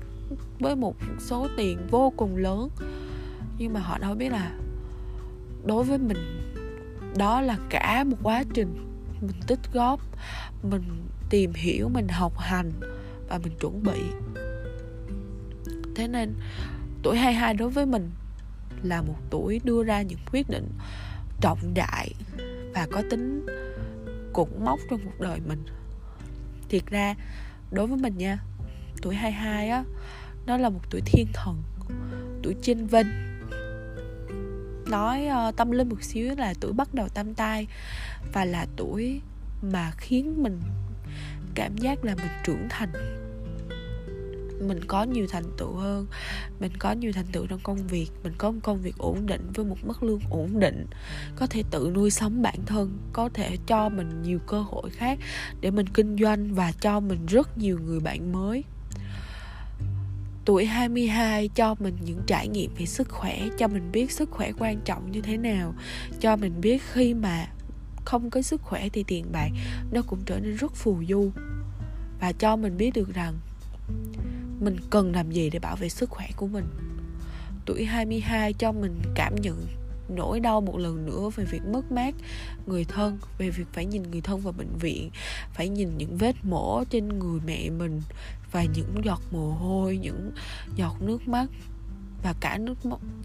với 0.59 0.75
một 0.75 0.95
số 1.19 1.47
tiền 1.57 1.87
vô 1.91 2.13
cùng 2.17 2.37
lớn. 2.37 2.69
Nhưng 3.57 3.73
mà 3.73 3.79
họ 3.79 3.97
đâu 3.97 4.15
biết 4.15 4.31
là 4.31 4.51
đối 5.65 5.83
với 5.83 5.97
mình 5.97 6.51
đó 7.17 7.41
là 7.41 7.57
cả 7.69 8.03
một 8.03 8.17
quá 8.23 8.43
trình 8.53 8.85
mình 9.21 9.35
tích 9.47 9.59
góp 9.73 9.99
mình 10.63 10.83
tìm 11.29 11.53
hiểu 11.53 11.89
mình 11.89 12.07
học 12.07 12.37
hành 12.37 12.71
và 13.29 13.37
mình 13.37 13.53
chuẩn 13.59 13.83
bị 13.83 14.01
thế 15.99 16.07
nên 16.07 16.33
tuổi 17.03 17.17
22 17.17 17.53
đối 17.53 17.69
với 17.69 17.85
mình 17.85 18.09
là 18.83 19.01
một 19.01 19.15
tuổi 19.29 19.59
đưa 19.63 19.83
ra 19.83 20.01
những 20.01 20.19
quyết 20.31 20.49
định 20.49 20.67
trọng 21.41 21.73
đại 21.73 22.11
và 22.73 22.87
có 22.91 23.03
tính 23.09 23.45
cột 24.33 24.47
mốc 24.59 24.79
trong 24.89 24.99
cuộc 25.05 25.19
đời 25.19 25.39
mình. 25.47 25.63
Thiệt 26.69 26.85
ra 26.85 27.15
đối 27.71 27.87
với 27.87 27.97
mình 27.97 28.17
nha 28.17 28.37
tuổi 29.01 29.15
22 29.15 29.69
á 29.69 29.83
nó 30.45 30.57
là 30.57 30.69
một 30.69 30.81
tuổi 30.89 31.01
thiên 31.05 31.27
thần 31.33 31.63
tuổi 32.43 32.55
chinh 32.61 32.87
vinh 32.87 33.07
nói 34.89 35.27
uh, 35.49 35.55
tâm 35.55 35.71
linh 35.71 35.89
một 35.89 36.03
xíu 36.03 36.35
là 36.37 36.53
tuổi 36.59 36.73
bắt 36.73 36.93
đầu 36.93 37.09
tam 37.09 37.33
tai 37.33 37.67
và 38.33 38.45
là 38.45 38.65
tuổi 38.75 39.21
mà 39.61 39.91
khiến 39.97 40.43
mình 40.43 40.59
cảm 41.55 41.77
giác 41.77 42.05
là 42.05 42.15
mình 42.15 42.31
trưởng 42.43 42.67
thành 42.69 43.18
mình 44.67 44.79
có 44.87 45.03
nhiều 45.03 45.27
thành 45.29 45.43
tựu 45.57 45.73
hơn. 45.73 46.07
Mình 46.59 46.71
có 46.79 46.91
nhiều 46.91 47.11
thành 47.11 47.25
tựu 47.31 47.47
trong 47.47 47.59
công 47.63 47.87
việc, 47.87 48.07
mình 48.23 48.33
có 48.37 48.51
một 48.51 48.59
công 48.63 48.81
việc 48.81 48.97
ổn 48.97 49.25
định 49.25 49.51
với 49.53 49.65
một 49.65 49.77
mức 49.83 50.03
lương 50.03 50.19
ổn 50.29 50.59
định, 50.59 50.87
có 51.35 51.47
thể 51.47 51.63
tự 51.71 51.91
nuôi 51.95 52.09
sống 52.09 52.41
bản 52.41 52.59
thân, 52.65 52.97
có 53.13 53.29
thể 53.33 53.57
cho 53.67 53.89
mình 53.89 54.21
nhiều 54.21 54.39
cơ 54.47 54.61
hội 54.61 54.89
khác 54.89 55.19
để 55.61 55.71
mình 55.71 55.87
kinh 55.87 56.17
doanh 56.17 56.53
và 56.53 56.71
cho 56.71 56.99
mình 56.99 57.25
rất 57.25 57.57
nhiều 57.57 57.79
người 57.85 57.99
bạn 57.99 58.31
mới. 58.31 58.63
Tuổi 60.45 60.65
22 60.65 61.47
cho 61.47 61.75
mình 61.79 61.97
những 62.05 62.21
trải 62.27 62.47
nghiệm 62.47 62.71
về 62.77 62.85
sức 62.85 63.09
khỏe, 63.09 63.47
cho 63.57 63.67
mình 63.67 63.91
biết 63.91 64.11
sức 64.11 64.31
khỏe 64.31 64.51
quan 64.59 64.81
trọng 64.85 65.11
như 65.11 65.21
thế 65.21 65.37
nào, 65.37 65.73
cho 66.19 66.35
mình 66.35 66.61
biết 66.61 66.81
khi 66.93 67.13
mà 67.13 67.47
không 68.05 68.29
có 68.29 68.41
sức 68.41 68.61
khỏe 68.61 68.89
thì 68.89 69.03
tiền 69.07 69.25
bạc 69.31 69.49
nó 69.91 70.01
cũng 70.01 70.19
trở 70.25 70.39
nên 70.39 70.55
rất 70.55 70.75
phù 70.75 71.03
du 71.09 71.31
và 72.19 72.31
cho 72.31 72.55
mình 72.55 72.77
biết 72.77 72.91
được 72.93 73.13
rằng 73.13 73.33
mình 74.59 74.77
cần 74.89 75.11
làm 75.11 75.31
gì 75.31 75.49
để 75.49 75.59
bảo 75.59 75.75
vệ 75.75 75.89
sức 75.89 76.09
khỏe 76.09 76.27
của 76.35 76.47
mình? 76.47 76.65
Tuổi 77.65 77.85
22 77.85 78.53
cho 78.53 78.71
mình 78.71 79.01
cảm 79.15 79.35
nhận 79.35 79.65
nỗi 80.09 80.39
đau 80.39 80.61
một 80.61 80.77
lần 80.77 81.05
nữa 81.05 81.29
về 81.35 81.45
việc 81.45 81.61
mất 81.65 81.91
mát 81.91 82.15
người 82.65 82.83
thân, 82.83 83.17
về 83.37 83.49
việc 83.49 83.67
phải 83.73 83.85
nhìn 83.85 84.11
người 84.11 84.21
thân 84.21 84.39
vào 84.39 84.53
bệnh 84.57 84.77
viện, 84.79 85.09
phải 85.53 85.69
nhìn 85.69 85.97
những 85.97 86.17
vết 86.17 86.35
mổ 86.43 86.83
trên 86.89 87.19
người 87.19 87.39
mẹ 87.45 87.69
mình 87.69 88.01
và 88.51 88.63
những 88.63 88.95
giọt 89.03 89.21
mồ 89.31 89.51
hôi, 89.51 89.97
những 89.97 90.31
giọt 90.75 91.01
nước 91.01 91.27
mắt 91.27 91.49
và 92.23 92.33
cả 92.39 92.57
nước 92.57 92.77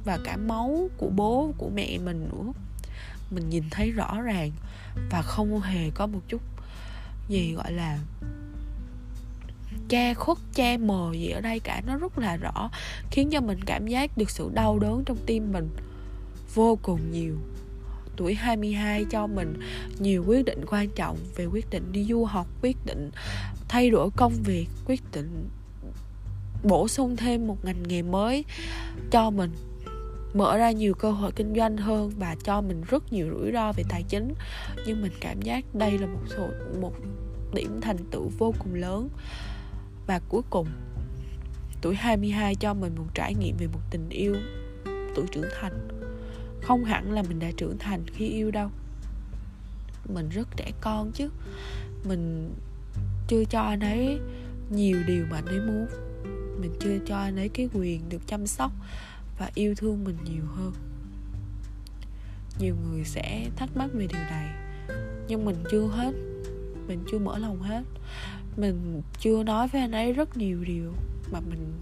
và 0.05 0.19
cả 0.25 0.37
máu 0.37 0.89
của 0.99 1.09
bố, 1.09 1.53
của 1.59 1.71
mẹ 1.75 1.99
mình 1.99 2.29
nữa. 2.33 2.53
Mình 3.31 3.51
nhìn 3.51 3.65
thấy 3.71 3.91
rõ 3.91 4.21
ràng 4.21 4.51
và 5.11 5.23
không 5.23 5.61
hề 5.61 5.91
có 5.91 6.07
một 6.07 6.21
chút 6.29 6.41
gì 7.29 7.53
gọi 7.53 7.73
là 7.73 7.99
che 9.95 10.15
khuất 10.15 10.39
che 10.55 10.77
mờ 10.77 11.13
gì 11.13 11.31
ở 11.31 11.41
đây 11.41 11.61
cả 11.61 11.83
nó 11.87 11.97
rất 11.97 12.19
là 12.19 12.37
rõ 12.37 12.71
khiến 13.11 13.31
cho 13.31 13.41
mình 13.41 13.65
cảm 13.67 13.87
giác 13.87 14.19
được 14.19 14.31
sự 14.31 14.51
đau 14.55 14.79
đớn 14.79 15.03
trong 15.07 15.17
tim 15.27 15.53
mình 15.53 15.69
vô 16.55 16.79
cùng 16.83 17.01
nhiều. 17.13 17.37
Tuổi 18.17 18.35
22 18.35 19.05
cho 19.11 19.27
mình 19.27 19.55
nhiều 19.99 20.25
quyết 20.27 20.45
định 20.45 20.65
quan 20.67 20.89
trọng 20.89 21.17
về 21.37 21.47
quyết 21.47 21.71
định 21.71 21.93
đi 21.93 22.05
du 22.05 22.25
học, 22.25 22.47
quyết 22.63 22.77
định 22.87 23.11
thay 23.69 23.91
đổi 23.91 24.11
công 24.17 24.33
việc, 24.45 24.67
quyết 24.87 25.01
định 25.13 25.49
bổ 26.63 26.89
sung 26.89 27.17
thêm 27.17 27.47
một 27.47 27.65
ngành 27.65 27.83
nghề 27.83 28.03
mới 28.03 28.45
cho 29.11 29.31
mình 29.31 29.51
mở 30.35 30.57
ra 30.57 30.71
nhiều 30.71 30.95
cơ 30.95 31.11
hội 31.11 31.33
kinh 31.37 31.55
doanh 31.57 31.77
hơn 31.77 32.13
và 32.19 32.37
cho 32.45 32.61
mình 32.61 32.83
rất 32.89 33.13
nhiều 33.13 33.29
rủi 33.31 33.53
ro 33.53 33.73
về 33.73 33.85
tài 33.89 34.03
chính. 34.03 34.35
Nhưng 34.87 35.03
mình 35.03 35.13
cảm 35.21 35.43
giác 35.43 35.75
đây 35.75 35.99
là 35.99 36.07
một 36.07 36.23
số 36.37 36.49
một 36.81 36.93
điểm 37.55 37.81
thành 37.81 37.99
tựu 38.11 38.31
vô 38.39 38.55
cùng 38.59 38.75
lớn 38.75 39.09
và 40.07 40.21
cuối 40.29 40.43
cùng, 40.51 40.67
tuổi 41.81 41.95
22 41.95 42.55
cho 42.55 42.75
mình 42.75 42.95
một 42.97 43.07
trải 43.15 43.35
nghiệm 43.35 43.57
về 43.57 43.67
một 43.67 43.81
tình 43.91 44.09
yêu, 44.09 44.37
tuổi 45.15 45.27
trưởng 45.33 45.49
thành. 45.61 45.89
Không 46.63 46.85
hẳn 46.85 47.13
là 47.13 47.23
mình 47.23 47.39
đã 47.39 47.51
trưởng 47.57 47.79
thành 47.79 48.05
khi 48.07 48.29
yêu 48.29 48.51
đâu. 48.51 48.71
Mình 50.09 50.29
rất 50.29 50.49
trẻ 50.57 50.73
con 50.81 51.13
chứ. 51.13 51.31
Mình 52.05 52.55
chưa 53.29 53.45
cho 53.45 53.61
anh 53.61 53.81
ấy 53.81 54.19
nhiều 54.71 55.03
điều 55.07 55.27
mà 55.31 55.37
anh 55.37 55.47
ấy 55.47 55.61
muốn. 55.61 55.87
Mình 56.61 56.73
chưa 56.81 56.99
cho 57.07 57.17
anh 57.17 57.37
ấy 57.37 57.49
cái 57.49 57.69
quyền 57.75 58.09
được 58.09 58.27
chăm 58.27 58.47
sóc 58.47 58.73
và 59.39 59.51
yêu 59.55 59.75
thương 59.75 60.05
mình 60.05 60.17
nhiều 60.25 60.45
hơn. 60.57 60.73
Nhiều 62.59 62.77
người 62.85 63.05
sẽ 63.05 63.51
thắc 63.57 63.77
mắc 63.77 63.91
về 63.93 64.07
điều 64.07 64.21
này, 64.21 64.55
nhưng 65.29 65.45
mình 65.45 65.57
chưa 65.71 65.87
hết. 65.87 66.13
Mình 66.89 67.05
chưa 67.11 67.19
mở 67.19 67.39
lòng 67.39 67.63
hết 67.63 67.83
mình 68.57 69.03
chưa 69.19 69.43
nói 69.43 69.69
với 69.69 69.81
anh 69.81 69.93
ấy 69.93 70.13
rất 70.13 70.37
nhiều 70.37 70.65
điều 70.65 70.93
mà 71.33 71.41
mình 71.51 71.73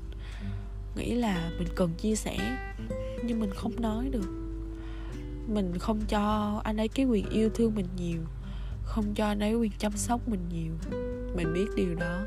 nghĩ 0.97 1.15
là 1.15 1.51
mình 1.59 1.69
cần 1.77 1.95
chia 1.95 2.15
sẻ. 2.15 2.59
Nhưng 3.25 3.41
mình 3.41 3.51
không 3.55 3.81
nói 3.81 4.09
được. 4.11 4.31
Mình 5.49 5.79
không 5.79 6.01
cho 6.09 6.61
anh 6.65 6.77
ấy 6.77 6.89
cái 6.89 7.07
quyền 7.07 7.29
yêu 7.29 7.51
thương 7.55 7.75
mình 7.75 7.87
nhiều. 7.97 8.21
Không 8.83 9.15
cho 9.15 9.27
anh 9.27 9.41
ấy 9.41 9.55
quyền 9.55 9.73
chăm 9.79 9.93
sóc 9.93 10.29
mình 10.29 10.41
nhiều. 10.53 10.73
Mình 11.37 11.53
biết 11.55 11.67
điều 11.77 11.95
đó. 11.95 12.21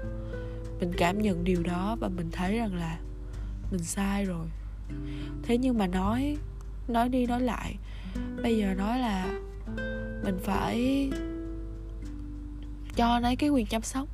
Mình 0.80 0.92
cảm 0.98 1.22
nhận 1.22 1.44
điều 1.44 1.64
đó 1.64 1.98
và 2.00 2.08
mình 2.08 2.30
thấy 2.32 2.58
rằng 2.58 2.76
là 2.76 3.00
mình 3.72 3.84
sai 3.84 4.26
rồi. 4.26 4.46
Thế 5.44 5.58
nhưng 5.58 5.78
mà 5.78 5.88
nói 5.88 6.38
nói 6.88 7.10
đi 7.10 7.26
nói 7.26 7.42
lại. 7.42 7.76
Bây 8.44 8.58
giờ 8.58 8.74
nói 8.74 9.00
là 9.00 9.40
mình 10.24 10.40
phải 10.44 11.10
cho 12.96 13.14
anh 13.14 13.24
ấy 13.24 13.36
cái 13.36 13.50
quyền 13.50 13.66
chăm 13.66 13.82
sóc 13.82 14.08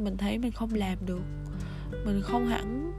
mình 0.00 0.16
thấy 0.16 0.38
mình 0.38 0.52
không 0.52 0.74
làm 0.74 0.98
được. 1.06 1.22
Mình 2.04 2.20
không 2.22 2.46
hẳn 2.46 2.92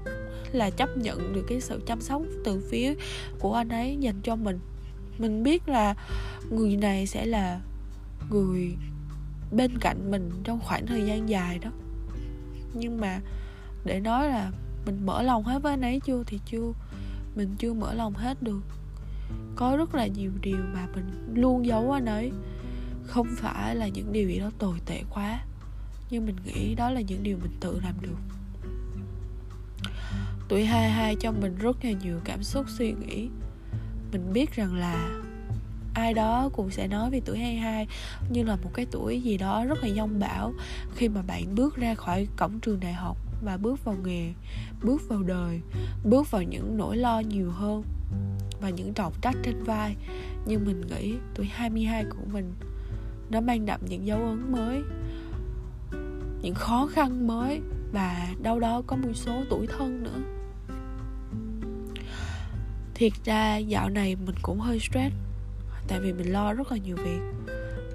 là 0.52 0.70
chấp 0.70 0.98
nhận 0.98 1.34
được 1.34 1.46
cái 1.48 1.62
sự 1.62 1.82
chăm 1.88 2.02
sóc 2.02 2.22
từ 2.46 2.64
phía 2.70 2.94
của 3.40 3.54
anh 3.54 3.70
ấy 3.70 3.98
dành 4.00 4.22
cho 4.24 4.36
mình. 4.36 4.60
Mình 5.18 5.44
biết 5.44 5.70
là 5.70 5.96
người 6.50 6.76
này 6.76 7.08
sẽ 7.08 7.26
là 7.26 7.62
người 8.30 8.76
bên 9.52 9.78
cạnh 9.78 10.12
mình 10.12 10.32
trong 10.44 10.60
khoảng 10.60 10.86
thời 10.86 11.06
gian 11.06 11.30
dài 11.30 11.60
đó. 11.60 11.70
Nhưng 12.74 13.02
mà 13.02 13.20
để 13.86 14.00
nói 14.00 14.28
là 14.28 14.52
mình 14.86 15.06
mở 15.06 15.22
lòng 15.22 15.44
hết 15.44 15.62
với 15.64 15.74
anh 15.74 15.82
ấy 15.82 16.00
chưa 16.06 16.24
thì 16.28 16.40
chưa, 16.46 16.74
mình 17.36 17.56
chưa 17.58 17.74
mở 17.74 17.94
lòng 17.94 18.14
hết 18.14 18.44
được. 18.44 18.62
Có 19.56 19.78
rất 19.78 19.96
là 19.96 20.08
nhiều 20.08 20.32
điều 20.42 20.58
mà 20.74 20.88
mình 20.96 21.34
luôn 21.36 21.66
giấu 21.66 21.92
anh 21.92 22.06
ấy. 22.06 22.32
Không 23.04 23.28
phải 23.38 23.76
là 23.76 23.88
những 23.88 24.12
điều 24.12 24.30
gì 24.30 24.40
đó 24.40 24.52
tồi 24.58 24.80
tệ 24.86 25.04
quá 25.10 25.40
nhưng 26.12 26.26
mình 26.26 26.36
nghĩ 26.46 26.76
đó 26.76 26.90
là 26.90 27.02
những 27.02 27.24
điều 27.24 27.38
mình 27.38 27.52
tự 27.60 27.80
làm 27.84 27.96
được. 28.02 28.18
Tuổi 30.50 30.66
22 30.66 31.16
cho 31.16 31.32
mình 31.32 31.58
rất 31.58 31.86
là 31.86 31.92
nhiều 31.92 32.20
cảm 32.24 32.44
xúc, 32.44 32.66
suy 32.70 32.92
nghĩ. 32.92 33.30
Mình 34.12 34.34
biết 34.34 34.56
rằng 34.56 34.76
là 34.76 35.22
ai 35.94 36.14
đó 36.14 36.50
cũng 36.54 36.72
sẽ 36.72 36.88
nói 36.88 37.10
về 37.10 37.22
tuổi 37.26 37.38
22 37.38 37.88
như 38.30 38.44
là 38.44 38.56
một 38.56 38.70
cái 38.74 38.86
tuổi 38.92 39.22
gì 39.22 39.38
đó 39.38 39.66
rất 39.66 39.84
là 39.84 39.90
dông 39.96 40.20
bão 40.20 40.54
khi 40.96 41.10
mà 41.10 41.22
bạn 41.22 41.56
bước 41.56 41.76
ra 41.76 41.96
khỏi 41.96 42.28
cổng 42.38 42.60
trường 42.60 42.80
đại 42.80 42.94
học 42.94 43.18
và 43.44 43.58
bước 43.58 43.86
vào 43.86 43.96
nghề, 44.04 44.34
bước 44.84 45.02
vào 45.10 45.24
đời, 45.24 45.62
bước 46.04 46.32
vào 46.32 46.44
những 46.44 46.78
nỗi 46.78 46.98
lo 46.98 47.20
nhiều 47.20 47.52
hơn 47.52 47.84
và 48.62 48.70
những 48.70 48.94
trọng 48.94 49.14
trách 49.22 49.36
trên 49.44 49.64
vai. 49.64 49.96
Nhưng 50.46 50.66
mình 50.66 50.82
nghĩ 50.82 51.14
tuổi 51.36 51.46
22 51.46 52.06
của 52.06 52.26
mình 52.34 52.54
nó 53.30 53.42
mang 53.42 53.66
đậm 53.66 53.80
những 53.90 54.06
dấu 54.06 54.20
ấn 54.20 54.52
mới 54.52 54.82
những 56.42 56.56
khó 56.56 56.88
khăn 56.94 57.28
mới 57.28 57.62
và 57.92 58.28
đâu 58.42 58.60
đó 58.60 58.82
có 58.88 58.96
một 58.96 59.12
số 59.14 59.44
tuổi 59.50 59.68
thân 59.68 60.04
nữa. 60.04 60.20
Thiệt 62.94 63.12
ra 63.26 63.58
dạo 63.58 63.90
này 63.90 64.16
mình 64.16 64.36
cũng 64.42 64.60
hơi 64.60 64.80
stress, 64.80 65.16
tại 65.88 66.00
vì 66.00 66.14
mình 66.14 66.32
lo 66.32 66.54
rất 66.54 66.72
là 66.72 66.78
nhiều 66.78 66.96
việc. 66.96 67.20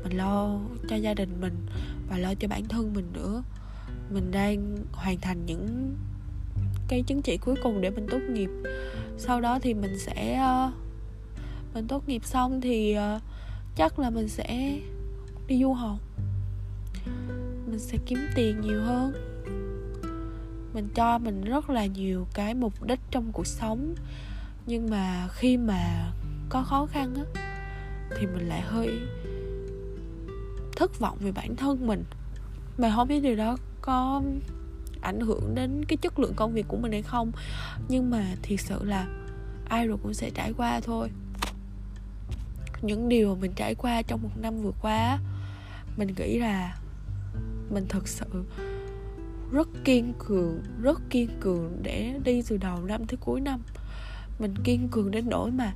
Mình 0.04 0.16
lo 0.16 0.58
cho 0.88 0.96
gia 0.96 1.14
đình 1.14 1.40
mình 1.40 1.66
và 2.08 2.18
lo 2.18 2.34
cho 2.34 2.48
bản 2.48 2.64
thân 2.68 2.92
mình 2.94 3.12
nữa. 3.12 3.42
Mình 4.10 4.30
đang 4.30 4.76
hoàn 4.92 5.20
thành 5.20 5.46
những 5.46 5.94
cái 6.88 7.02
chứng 7.02 7.22
chỉ 7.22 7.36
cuối 7.36 7.54
cùng 7.62 7.80
để 7.80 7.90
mình 7.90 8.06
tốt 8.10 8.20
nghiệp. 8.30 8.50
Sau 9.18 9.40
đó 9.40 9.58
thì 9.62 9.74
mình 9.74 9.98
sẽ 9.98 10.34
ờ, 10.34 10.72
mình 11.74 11.88
tốt 11.88 12.08
nghiệp 12.08 12.24
xong 12.24 12.60
thì 12.60 12.92
ờ, 12.92 13.20
chắc 13.76 13.98
là 13.98 14.10
mình 14.10 14.28
sẽ 14.28 14.78
đi 15.46 15.60
du 15.62 15.72
học 15.72 15.98
mình 17.76 17.84
sẽ 17.84 17.98
kiếm 18.06 18.18
tiền 18.34 18.60
nhiều 18.60 18.82
hơn. 18.82 19.12
Mình 20.74 20.88
cho 20.94 21.18
mình 21.18 21.44
rất 21.44 21.70
là 21.70 21.86
nhiều 21.86 22.26
cái 22.34 22.54
mục 22.54 22.82
đích 22.82 23.00
trong 23.10 23.32
cuộc 23.32 23.46
sống. 23.46 23.94
Nhưng 24.66 24.90
mà 24.90 25.28
khi 25.32 25.56
mà 25.56 26.12
có 26.48 26.62
khó 26.62 26.86
khăn 26.86 27.14
á, 27.14 27.42
thì 28.18 28.26
mình 28.26 28.48
lại 28.48 28.60
hơi 28.60 28.98
thất 30.76 31.00
vọng 31.00 31.18
về 31.20 31.32
bản 31.32 31.56
thân 31.56 31.86
mình. 31.86 32.04
Mà 32.78 32.92
không 32.94 33.08
biết 33.08 33.20
điều 33.20 33.36
đó 33.36 33.56
có 33.80 34.22
ảnh 35.00 35.20
hưởng 35.20 35.54
đến 35.54 35.84
cái 35.88 35.96
chất 35.96 36.18
lượng 36.18 36.34
công 36.36 36.52
việc 36.52 36.68
của 36.68 36.76
mình 36.76 36.92
hay 36.92 37.02
không. 37.02 37.32
Nhưng 37.88 38.10
mà 38.10 38.24
thiệt 38.42 38.60
sự 38.60 38.84
là 38.84 39.06
ai 39.68 39.86
rồi 39.86 39.98
cũng 40.02 40.14
sẽ 40.14 40.30
trải 40.30 40.52
qua 40.56 40.80
thôi. 40.80 41.10
Những 42.82 43.08
điều 43.08 43.34
mà 43.34 43.40
mình 43.40 43.52
trải 43.56 43.74
qua 43.74 44.02
trong 44.02 44.22
một 44.22 44.38
năm 44.40 44.62
vừa 44.62 44.72
qua 44.82 45.18
mình 45.96 46.14
nghĩ 46.16 46.38
là 46.38 46.76
mình 47.70 47.86
thật 47.88 48.08
sự 48.08 48.44
rất 49.52 49.68
kiên 49.84 50.12
cường, 50.18 50.62
rất 50.82 51.00
kiên 51.10 51.30
cường 51.40 51.78
để 51.82 52.20
đi 52.24 52.42
từ 52.48 52.56
đầu 52.56 52.84
năm 52.84 53.06
tới 53.06 53.16
cuối 53.20 53.40
năm. 53.40 53.60
Mình 54.38 54.54
kiên 54.64 54.88
cường 54.88 55.10
đến 55.10 55.28
nỗi 55.28 55.50
mà 55.50 55.72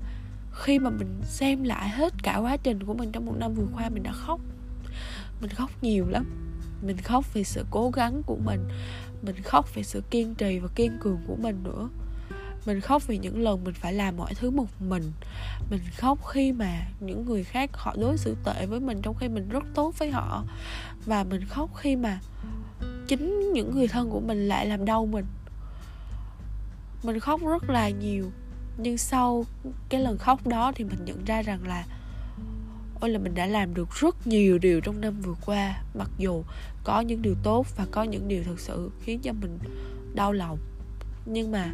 khi 0.53 0.79
mà 0.79 0.91
mình 0.91 1.21
xem 1.25 1.65
lại 1.65 1.89
hết 1.89 2.15
cả 2.23 2.37
quá 2.37 2.57
trình 2.57 2.83
của 2.83 2.95
mình 2.95 3.13
trong 3.13 3.27
một 3.27 3.35
năm 3.39 3.55
vừa 3.55 3.67
qua, 3.75 3.89
mình 3.89 4.03
đã 4.03 4.13
khóc. 4.13 4.41
Mình 5.41 5.51
khóc 5.51 5.71
nhiều 5.83 6.07
lắm. 6.09 6.25
Mình 6.83 6.97
khóc 6.97 7.35
vì 7.35 7.45
sự 7.45 7.65
cố 7.71 7.91
gắng 7.91 8.23
của 8.27 8.37
mình. 8.45 8.61
Mình 9.23 9.37
khóc 9.43 9.75
vì 9.75 9.83
sự 9.83 10.03
kiên 10.11 10.35
trì 10.35 10.59
và 10.59 10.69
kiên 10.75 10.99
cường 11.01 11.19
của 11.27 11.37
mình 11.37 11.63
nữa 11.63 11.89
mình 12.67 12.81
khóc 12.81 13.07
vì 13.07 13.19
những 13.19 13.43
lần 13.43 13.65
mình 13.65 13.75
phải 13.75 13.93
làm 13.93 14.17
mọi 14.17 14.35
thứ 14.35 14.51
một 14.51 14.67
mình. 14.81 15.13
Mình 15.71 15.81
khóc 15.97 16.27
khi 16.27 16.53
mà 16.53 16.87
những 17.01 17.25
người 17.25 17.45
khác 17.45 17.71
họ 17.73 17.95
đối 17.99 18.19
xử 18.19 18.37
tệ 18.45 18.67
với 18.67 18.81
mình 18.81 19.03
trong 19.03 19.15
khi 19.15 19.29
mình 19.29 19.49
rất 19.49 19.65
tốt 19.75 19.99
với 19.99 20.11
họ. 20.11 20.45
Và 21.05 21.25
mình 21.25 21.45
khóc 21.45 21.71
khi 21.77 21.97
mà 21.97 22.21
chính 23.09 23.53
những 23.53 23.75
người 23.75 23.89
thân 23.89 24.11
của 24.11 24.21
mình 24.21 24.49
lại 24.49 24.67
làm 24.67 24.85
đau 24.85 25.07
mình. 25.07 25.25
Mình 27.03 27.19
khóc 27.19 27.41
rất 27.47 27.71
là 27.71 27.89
nhiều, 27.89 28.31
nhưng 28.79 28.99
sau 28.99 29.45
cái 29.89 30.01
lần 30.01 30.19
khóc 30.19 30.47
đó 30.47 30.73
thì 30.75 30.85
mình 30.85 31.05
nhận 31.05 31.25
ra 31.25 31.43
rằng 31.43 31.67
là, 31.67 31.85
ôi 33.01 33.11
là 33.11 33.19
mình 33.19 33.35
đã 33.35 33.47
làm 33.47 33.75
được 33.75 33.89
rất 33.95 34.27
nhiều 34.27 34.59
điều 34.59 34.81
trong 34.81 35.01
năm 35.01 35.21
vừa 35.21 35.35
qua, 35.47 35.83
mặc 35.95 36.11
dù 36.19 36.43
có 36.85 37.01
những 37.01 37.23
điều 37.23 37.35
tốt 37.43 37.67
và 37.77 37.87
có 37.91 38.03
những 38.03 38.29
điều 38.29 38.45
thật 38.45 38.61
sự 38.61 38.91
khiến 39.03 39.21
cho 39.21 39.33
mình 39.33 39.59
đau 40.15 40.33
lòng. 40.33 40.59
Nhưng 41.27 41.51
mà 41.51 41.73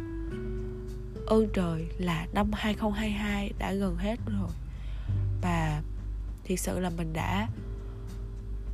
ơn 1.27 1.47
trời, 1.53 1.87
là 1.97 2.27
năm 2.33 2.51
2022 2.53 3.53
đã 3.59 3.73
gần 3.73 3.95
hết 3.95 4.19
rồi. 4.25 4.49
Và 5.41 5.81
thực 6.47 6.59
sự 6.59 6.79
là 6.79 6.89
mình 6.89 7.13
đã 7.13 7.47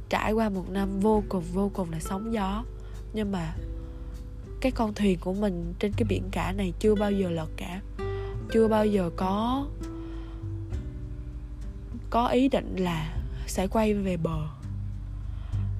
trải 0.09 0.31
qua 0.31 0.49
một 0.49 0.69
năm 0.69 0.99
vô 0.99 1.23
cùng 1.29 1.43
vô 1.53 1.71
cùng 1.73 1.91
là 1.91 1.99
sóng 1.99 2.33
gió. 2.33 2.63
Nhưng 3.13 3.31
mà 3.31 3.55
cái 4.61 4.71
con 4.71 4.93
thuyền 4.93 5.19
của 5.19 5.33
mình 5.33 5.73
trên 5.79 5.93
cái 5.97 6.05
biển 6.09 6.23
cả 6.31 6.51
này 6.51 6.73
chưa 6.79 6.95
bao 6.95 7.11
giờ 7.11 7.29
lật 7.29 7.49
cả. 7.57 7.81
Chưa 8.53 8.67
bao 8.67 8.85
giờ 8.85 9.09
có 9.15 9.65
có 12.09 12.27
ý 12.27 12.49
định 12.49 12.75
là 12.75 13.15
sẽ 13.47 13.67
quay 13.67 13.93
về 13.93 14.17
bờ. 14.17 14.47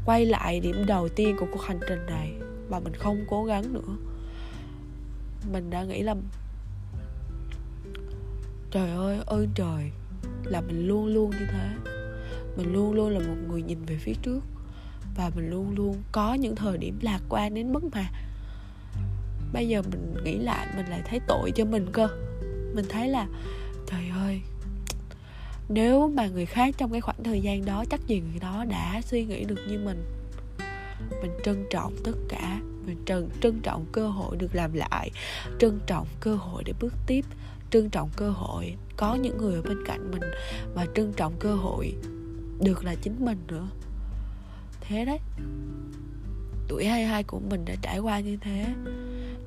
Quay 0.06 0.26
lại 0.26 0.60
điểm 0.60 0.86
đầu 0.88 1.10
tiên 1.10 1.36
của 1.40 1.46
cuộc 1.54 1.62
hành 1.62 1.80
trình 1.90 2.06
này 2.06 2.34
và 2.70 2.80
mình 2.80 2.94
không 2.94 3.26
cố 3.30 3.46
gắng 3.46 3.74
nữa. 3.74 3.96
Mình 5.52 5.70
đã 5.70 5.84
nghĩ 5.84 6.02
là 6.02 6.16
trời 8.74 8.90
ơi 8.90 9.20
ơn 9.26 9.48
trời. 9.56 9.92
Là 10.44 10.62
mình 10.62 10.88
luôn 10.88 11.06
luôn 11.06 11.32
như 11.32 11.46
thế. 11.52 11.70
Mình 12.58 12.74
luôn 12.74 12.94
luôn 12.94 13.10
là 13.10 13.20
một 13.20 13.36
người 13.48 13.62
nhìn 13.62 13.86
về 13.86 13.98
phía 13.98 14.14
trước. 14.22 14.40
Và 15.16 15.32
mình 15.36 15.50
luôn 15.50 15.76
luôn 15.76 16.04
có 16.12 16.34
những 16.34 16.56
thời 16.56 16.78
điểm 16.78 17.00
lạc 17.02 17.20
quan 17.30 17.54
đến 17.54 17.74
mức 17.74 17.84
mà 17.94 18.10
bây 19.54 19.68
giờ 19.68 19.82
mình 19.82 20.16
nghĩ 20.24 20.38
lại, 20.38 20.68
mình 20.76 20.86
lại 20.86 21.02
thấy 21.06 21.20
tội 21.28 21.52
cho 21.52 21.66
mình 21.66 21.88
cơ. 21.92 22.08
Mình 22.76 22.86
thấy 22.90 23.10
là, 23.10 23.28
trời 23.88 24.10
ơi, 24.10 24.42
nếu 25.70 26.10
mà 26.10 26.28
người 26.28 26.46
khác 26.46 26.76
trong 26.78 26.92
cái 26.92 27.02
khoảng 27.02 27.24
thời 27.24 27.42
gian 27.42 27.66
đó, 27.66 27.86
chắc 27.90 28.08
gì 28.08 28.20
người 28.20 28.40
đó 28.40 28.66
đã 28.70 29.02
suy 29.06 29.26
nghĩ 29.26 29.44
được 29.44 29.60
như 29.68 29.80
mình. 29.80 30.04
Mình 31.22 31.32
trân 31.46 31.66
trọng 31.72 31.96
tất 32.04 32.16
cả. 32.30 32.60
Mình 32.86 32.98
trân 33.06 33.30
trân 33.42 33.60
trọng 33.60 33.86
cơ 33.92 34.08
hội 34.08 34.38
được 34.38 34.56
làm 34.56 34.74
lại. 34.74 35.12
Trân 35.60 35.80
trọng 35.88 36.08
cơ 36.20 36.36
hội 36.36 36.64
để 36.66 36.74
bước 36.80 36.94
tiếp 37.08 37.26
trân 37.74 37.90
trọng 37.90 38.10
cơ 38.16 38.30
hội. 38.30 38.76
Có 38.98 39.16
những 39.16 39.38
người 39.38 39.56
ở 39.56 39.62
bên 39.62 39.78
cạnh 39.86 40.12
mình 40.12 40.32
và 40.74 40.86
trân 40.96 41.14
trọng 41.14 41.34
cơ 41.40 41.56
hội 41.56 41.94
được 42.62 42.86
là 42.86 42.96
chính 42.96 43.26
mình 43.26 43.38
nữa. 43.48 43.68
Thế 44.82 45.06
đấy. 45.06 45.20
Tuổi 46.68 46.86
22 46.86 47.24
của 47.24 47.40
mình 47.40 47.66
đã 47.66 47.76
trải 47.82 48.00
qua 48.00 48.20
như 48.20 48.38
thế. 48.42 48.66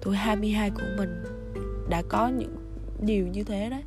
Tuổi 0.00 0.16
22 0.16 0.70
của 0.70 0.86
mình 0.96 1.24
đã 1.88 2.02
có 2.08 2.28
những 2.28 2.56
điều 3.00 3.26
như 3.26 3.44
thế 3.44 3.70
đấy. 3.70 3.82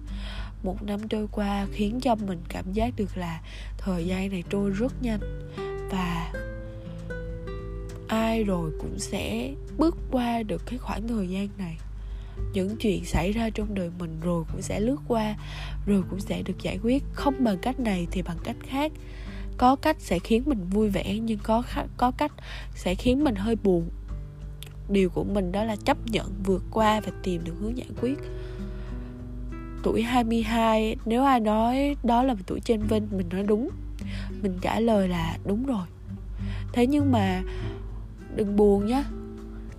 Một 0.63 0.83
năm 0.83 1.07
trôi 1.07 1.27
qua 1.31 1.67
khiến 1.71 1.99
cho 2.01 2.15
mình 2.15 2.39
cảm 2.49 2.73
giác 2.73 2.93
được 2.97 3.17
là 3.17 3.41
thời 3.77 4.05
gian 4.05 4.31
này 4.31 4.43
trôi 4.49 4.69
rất 4.69 4.93
nhanh 5.01 5.49
và 5.91 6.33
ai 8.07 8.43
rồi 8.43 8.71
cũng 8.79 8.99
sẽ 8.99 9.53
bước 9.77 9.97
qua 10.11 10.43
được 10.43 10.61
cái 10.65 10.77
khoảng 10.79 11.07
thời 11.07 11.29
gian 11.29 11.47
này 11.57 11.77
những 12.53 12.77
chuyện 12.77 13.05
xảy 13.05 13.31
ra 13.31 13.49
trong 13.49 13.73
đời 13.73 13.91
mình 13.99 14.19
rồi 14.21 14.43
cũng 14.51 14.61
sẽ 14.61 14.79
lướt 14.79 14.97
qua, 15.07 15.35
rồi 15.85 16.03
cũng 16.09 16.19
sẽ 16.19 16.41
được 16.41 16.61
giải 16.61 16.79
quyết. 16.83 17.03
Không 17.13 17.43
bằng 17.43 17.57
cách 17.57 17.79
này 17.79 18.07
thì 18.11 18.21
bằng 18.21 18.37
cách 18.43 18.55
khác. 18.63 18.91
Có 19.57 19.75
cách 19.75 19.97
sẽ 19.99 20.19
khiến 20.19 20.43
mình 20.45 20.69
vui 20.69 20.89
vẻ, 20.89 21.19
nhưng 21.19 21.39
có 21.43 21.63
có 21.97 22.11
cách 22.11 22.31
sẽ 22.75 22.95
khiến 22.95 23.23
mình 23.23 23.35
hơi 23.35 23.55
buồn. 23.55 23.89
Điều 24.89 25.09
của 25.09 25.23
mình 25.23 25.51
đó 25.51 25.63
là 25.63 25.75
chấp 25.75 25.97
nhận 26.05 26.33
vượt 26.43 26.63
qua 26.71 26.99
và 26.99 27.11
tìm 27.23 27.43
được 27.43 27.53
hướng 27.59 27.77
giải 27.77 27.87
quyết. 28.01 28.17
Tuổi 29.83 30.01
22 30.01 30.95
nếu 31.05 31.23
ai 31.23 31.39
nói 31.39 31.95
đó 32.03 32.23
là 32.23 32.35
tuổi 32.47 32.59
trên 32.59 32.81
vinh 32.81 33.07
mình 33.11 33.29
nói 33.29 33.43
đúng. 33.43 33.69
Mình 34.41 34.57
trả 34.61 34.79
lời 34.79 35.07
là 35.07 35.37
đúng 35.45 35.65
rồi. 35.65 35.85
Thế 36.73 36.87
nhưng 36.87 37.11
mà 37.11 37.41
đừng 38.35 38.55
buồn 38.55 38.85
nhé 38.85 39.03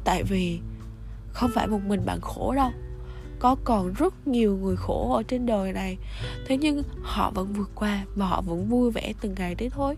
tại 0.05 0.23
vì 0.23 0.61
không 1.41 1.51
phải 1.55 1.67
một 1.67 1.81
mình 1.87 2.01
bạn 2.07 2.21
khổ 2.21 2.55
đâu. 2.57 2.71
Có 3.39 3.57
còn 3.65 3.93
rất 3.93 4.29
nhiều 4.29 4.57
người 4.57 4.77
khổ 4.77 5.13
ở 5.15 5.23
trên 5.23 5.47
đời 5.47 5.73
này. 5.73 5.99
Thế 6.47 6.57
nhưng 6.57 6.83
họ 7.03 7.31
vẫn 7.31 7.53
vượt 7.53 7.71
qua 7.75 8.05
và 8.15 8.27
họ 8.27 8.41
vẫn 8.41 8.69
vui 8.69 8.91
vẻ 8.91 9.13
từng 9.21 9.35
ngày 9.39 9.55
đấy 9.55 9.71
thôi. 9.71 9.97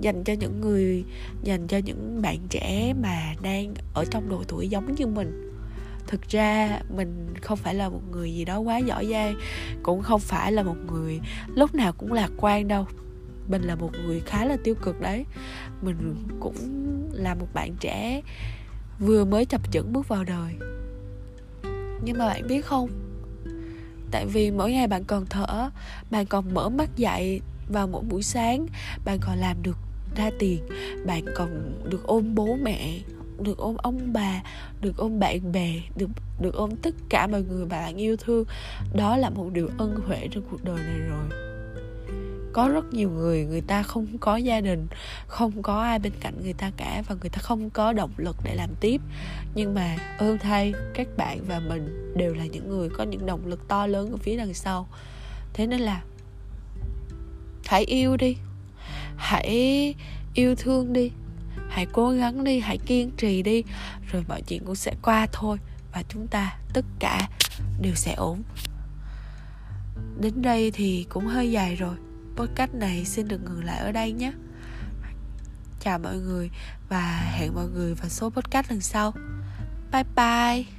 Dành 0.00 0.24
cho 0.24 0.32
những 0.32 0.60
người, 0.60 1.04
dành 1.42 1.66
cho 1.66 1.78
những 1.78 2.22
bạn 2.22 2.38
trẻ 2.50 2.94
mà 3.02 3.34
đang 3.42 3.74
ở 3.94 4.04
trong 4.10 4.28
độ 4.28 4.42
tuổi 4.48 4.68
giống 4.68 4.94
như 4.94 5.06
mình. 5.06 5.52
Thực 6.06 6.28
ra 6.28 6.80
mình 6.96 7.34
không 7.42 7.58
phải 7.58 7.74
là 7.74 7.88
một 7.88 8.02
người 8.10 8.34
gì 8.34 8.44
đó 8.44 8.58
quá 8.58 8.78
giỏi 8.78 9.06
giang, 9.10 9.34
cũng 9.82 10.02
không 10.02 10.20
phải 10.20 10.52
là 10.52 10.62
một 10.62 10.76
người 10.86 11.20
lúc 11.54 11.74
nào 11.74 11.92
cũng 11.92 12.12
lạc 12.12 12.30
quan 12.36 12.68
đâu. 12.68 12.86
Mình 13.48 13.62
là 13.62 13.74
một 13.74 13.90
người 14.04 14.20
khá 14.20 14.44
là 14.44 14.56
tiêu 14.64 14.74
cực 14.74 15.00
đấy. 15.00 15.24
Mình 15.82 16.16
cũng 16.40 16.56
là 17.12 17.34
một 17.34 17.46
bạn 17.54 17.74
trẻ 17.80 18.22
vừa 18.98 19.24
mới 19.24 19.44
chập 19.44 19.72
chững 19.72 19.92
bước 19.92 20.08
vào 20.08 20.24
đời. 20.24 20.54
Nhưng 22.02 22.18
mà 22.18 22.26
bạn 22.26 22.48
biết 22.48 22.64
không? 22.64 22.88
Tại 24.10 24.26
vì 24.26 24.50
mỗi 24.50 24.72
ngày 24.72 24.86
bạn 24.86 25.04
còn 25.04 25.26
thở, 25.26 25.70
bạn 26.10 26.26
còn 26.26 26.54
mở 26.54 26.68
mắt 26.68 26.96
dậy 26.96 27.40
vào 27.68 27.86
mỗi 27.86 28.02
buổi 28.02 28.22
sáng, 28.22 28.66
bạn 29.04 29.18
còn 29.20 29.38
làm 29.38 29.56
được 29.62 29.76
ra 30.16 30.30
tiền, 30.38 30.62
bạn 31.06 31.24
còn 31.34 31.72
được 31.90 32.06
ôm 32.06 32.34
bố 32.34 32.56
mẹ, 32.62 32.98
được 33.42 33.58
ôm 33.58 33.76
ông 33.76 34.12
bà, 34.12 34.42
được 34.80 34.96
ôm 34.96 35.20
bạn 35.20 35.52
bè, 35.52 35.72
được 35.96 36.10
được 36.40 36.54
ôm 36.54 36.76
tất 36.76 36.94
cả 37.08 37.26
mọi 37.26 37.42
người 37.42 37.66
bạn 37.66 37.96
yêu 37.96 38.16
thương. 38.16 38.44
Đó 38.94 39.16
là 39.16 39.30
một 39.30 39.50
điều 39.52 39.68
ân 39.78 40.00
huệ 40.06 40.28
trong 40.30 40.44
cuộc 40.50 40.64
đời 40.64 40.76
này 40.76 40.98
rồi 40.98 41.47
có 42.52 42.68
rất 42.68 42.84
nhiều 42.92 43.10
người 43.10 43.44
người 43.44 43.60
ta 43.60 43.82
không 43.82 44.18
có 44.18 44.36
gia 44.36 44.60
đình, 44.60 44.86
không 45.26 45.62
có 45.62 45.82
ai 45.82 45.98
bên 45.98 46.12
cạnh 46.20 46.34
người 46.42 46.52
ta 46.52 46.70
cả 46.76 47.02
và 47.08 47.14
người 47.20 47.30
ta 47.30 47.38
không 47.38 47.70
có 47.70 47.92
động 47.92 48.10
lực 48.16 48.36
để 48.44 48.54
làm 48.54 48.70
tiếp. 48.80 49.00
Nhưng 49.54 49.74
mà 49.74 49.96
ơn 50.18 50.38
thay 50.38 50.72
các 50.94 51.08
bạn 51.16 51.44
và 51.48 51.60
mình 51.60 52.14
đều 52.16 52.34
là 52.34 52.46
những 52.46 52.68
người 52.68 52.88
có 52.88 53.04
những 53.04 53.26
động 53.26 53.46
lực 53.46 53.68
to 53.68 53.86
lớn 53.86 54.10
ở 54.10 54.16
phía 54.16 54.36
đằng 54.36 54.54
sau. 54.54 54.88
Thế 55.52 55.66
nên 55.66 55.80
là 55.80 56.02
hãy 57.66 57.84
yêu 57.84 58.16
đi. 58.16 58.36
Hãy 59.16 59.94
yêu 60.34 60.54
thương 60.54 60.92
đi. 60.92 61.10
Hãy 61.68 61.86
cố 61.92 62.10
gắng 62.10 62.44
đi, 62.44 62.60
hãy 62.60 62.78
kiên 62.78 63.10
trì 63.16 63.42
đi. 63.42 63.64
Rồi 64.12 64.24
mọi 64.28 64.42
chuyện 64.42 64.64
cũng 64.64 64.74
sẽ 64.74 64.92
qua 65.02 65.26
thôi 65.32 65.58
và 65.92 66.02
chúng 66.08 66.26
ta 66.26 66.58
tất 66.72 66.84
cả 66.98 67.28
đều 67.80 67.94
sẽ 67.94 68.14
ổn. 68.14 68.42
Đến 70.20 70.42
đây 70.42 70.70
thì 70.70 71.06
cũng 71.08 71.26
hơi 71.26 71.50
dài 71.50 71.76
rồi 71.76 71.94
podcast 72.38 72.74
này 72.74 73.04
xin 73.04 73.28
được 73.28 73.40
ngừng 73.44 73.64
lại 73.64 73.78
ở 73.78 73.92
đây 73.92 74.12
nhé. 74.12 74.32
Chào 75.80 75.98
mọi 75.98 76.16
người 76.16 76.50
và 76.88 77.30
hẹn 77.32 77.54
mọi 77.54 77.66
người 77.68 77.94
vào 77.94 78.08
số 78.08 78.30
podcast 78.30 78.70
lần 78.70 78.80
sau. 78.80 79.12
Bye 79.92 80.04
bye. 80.16 80.77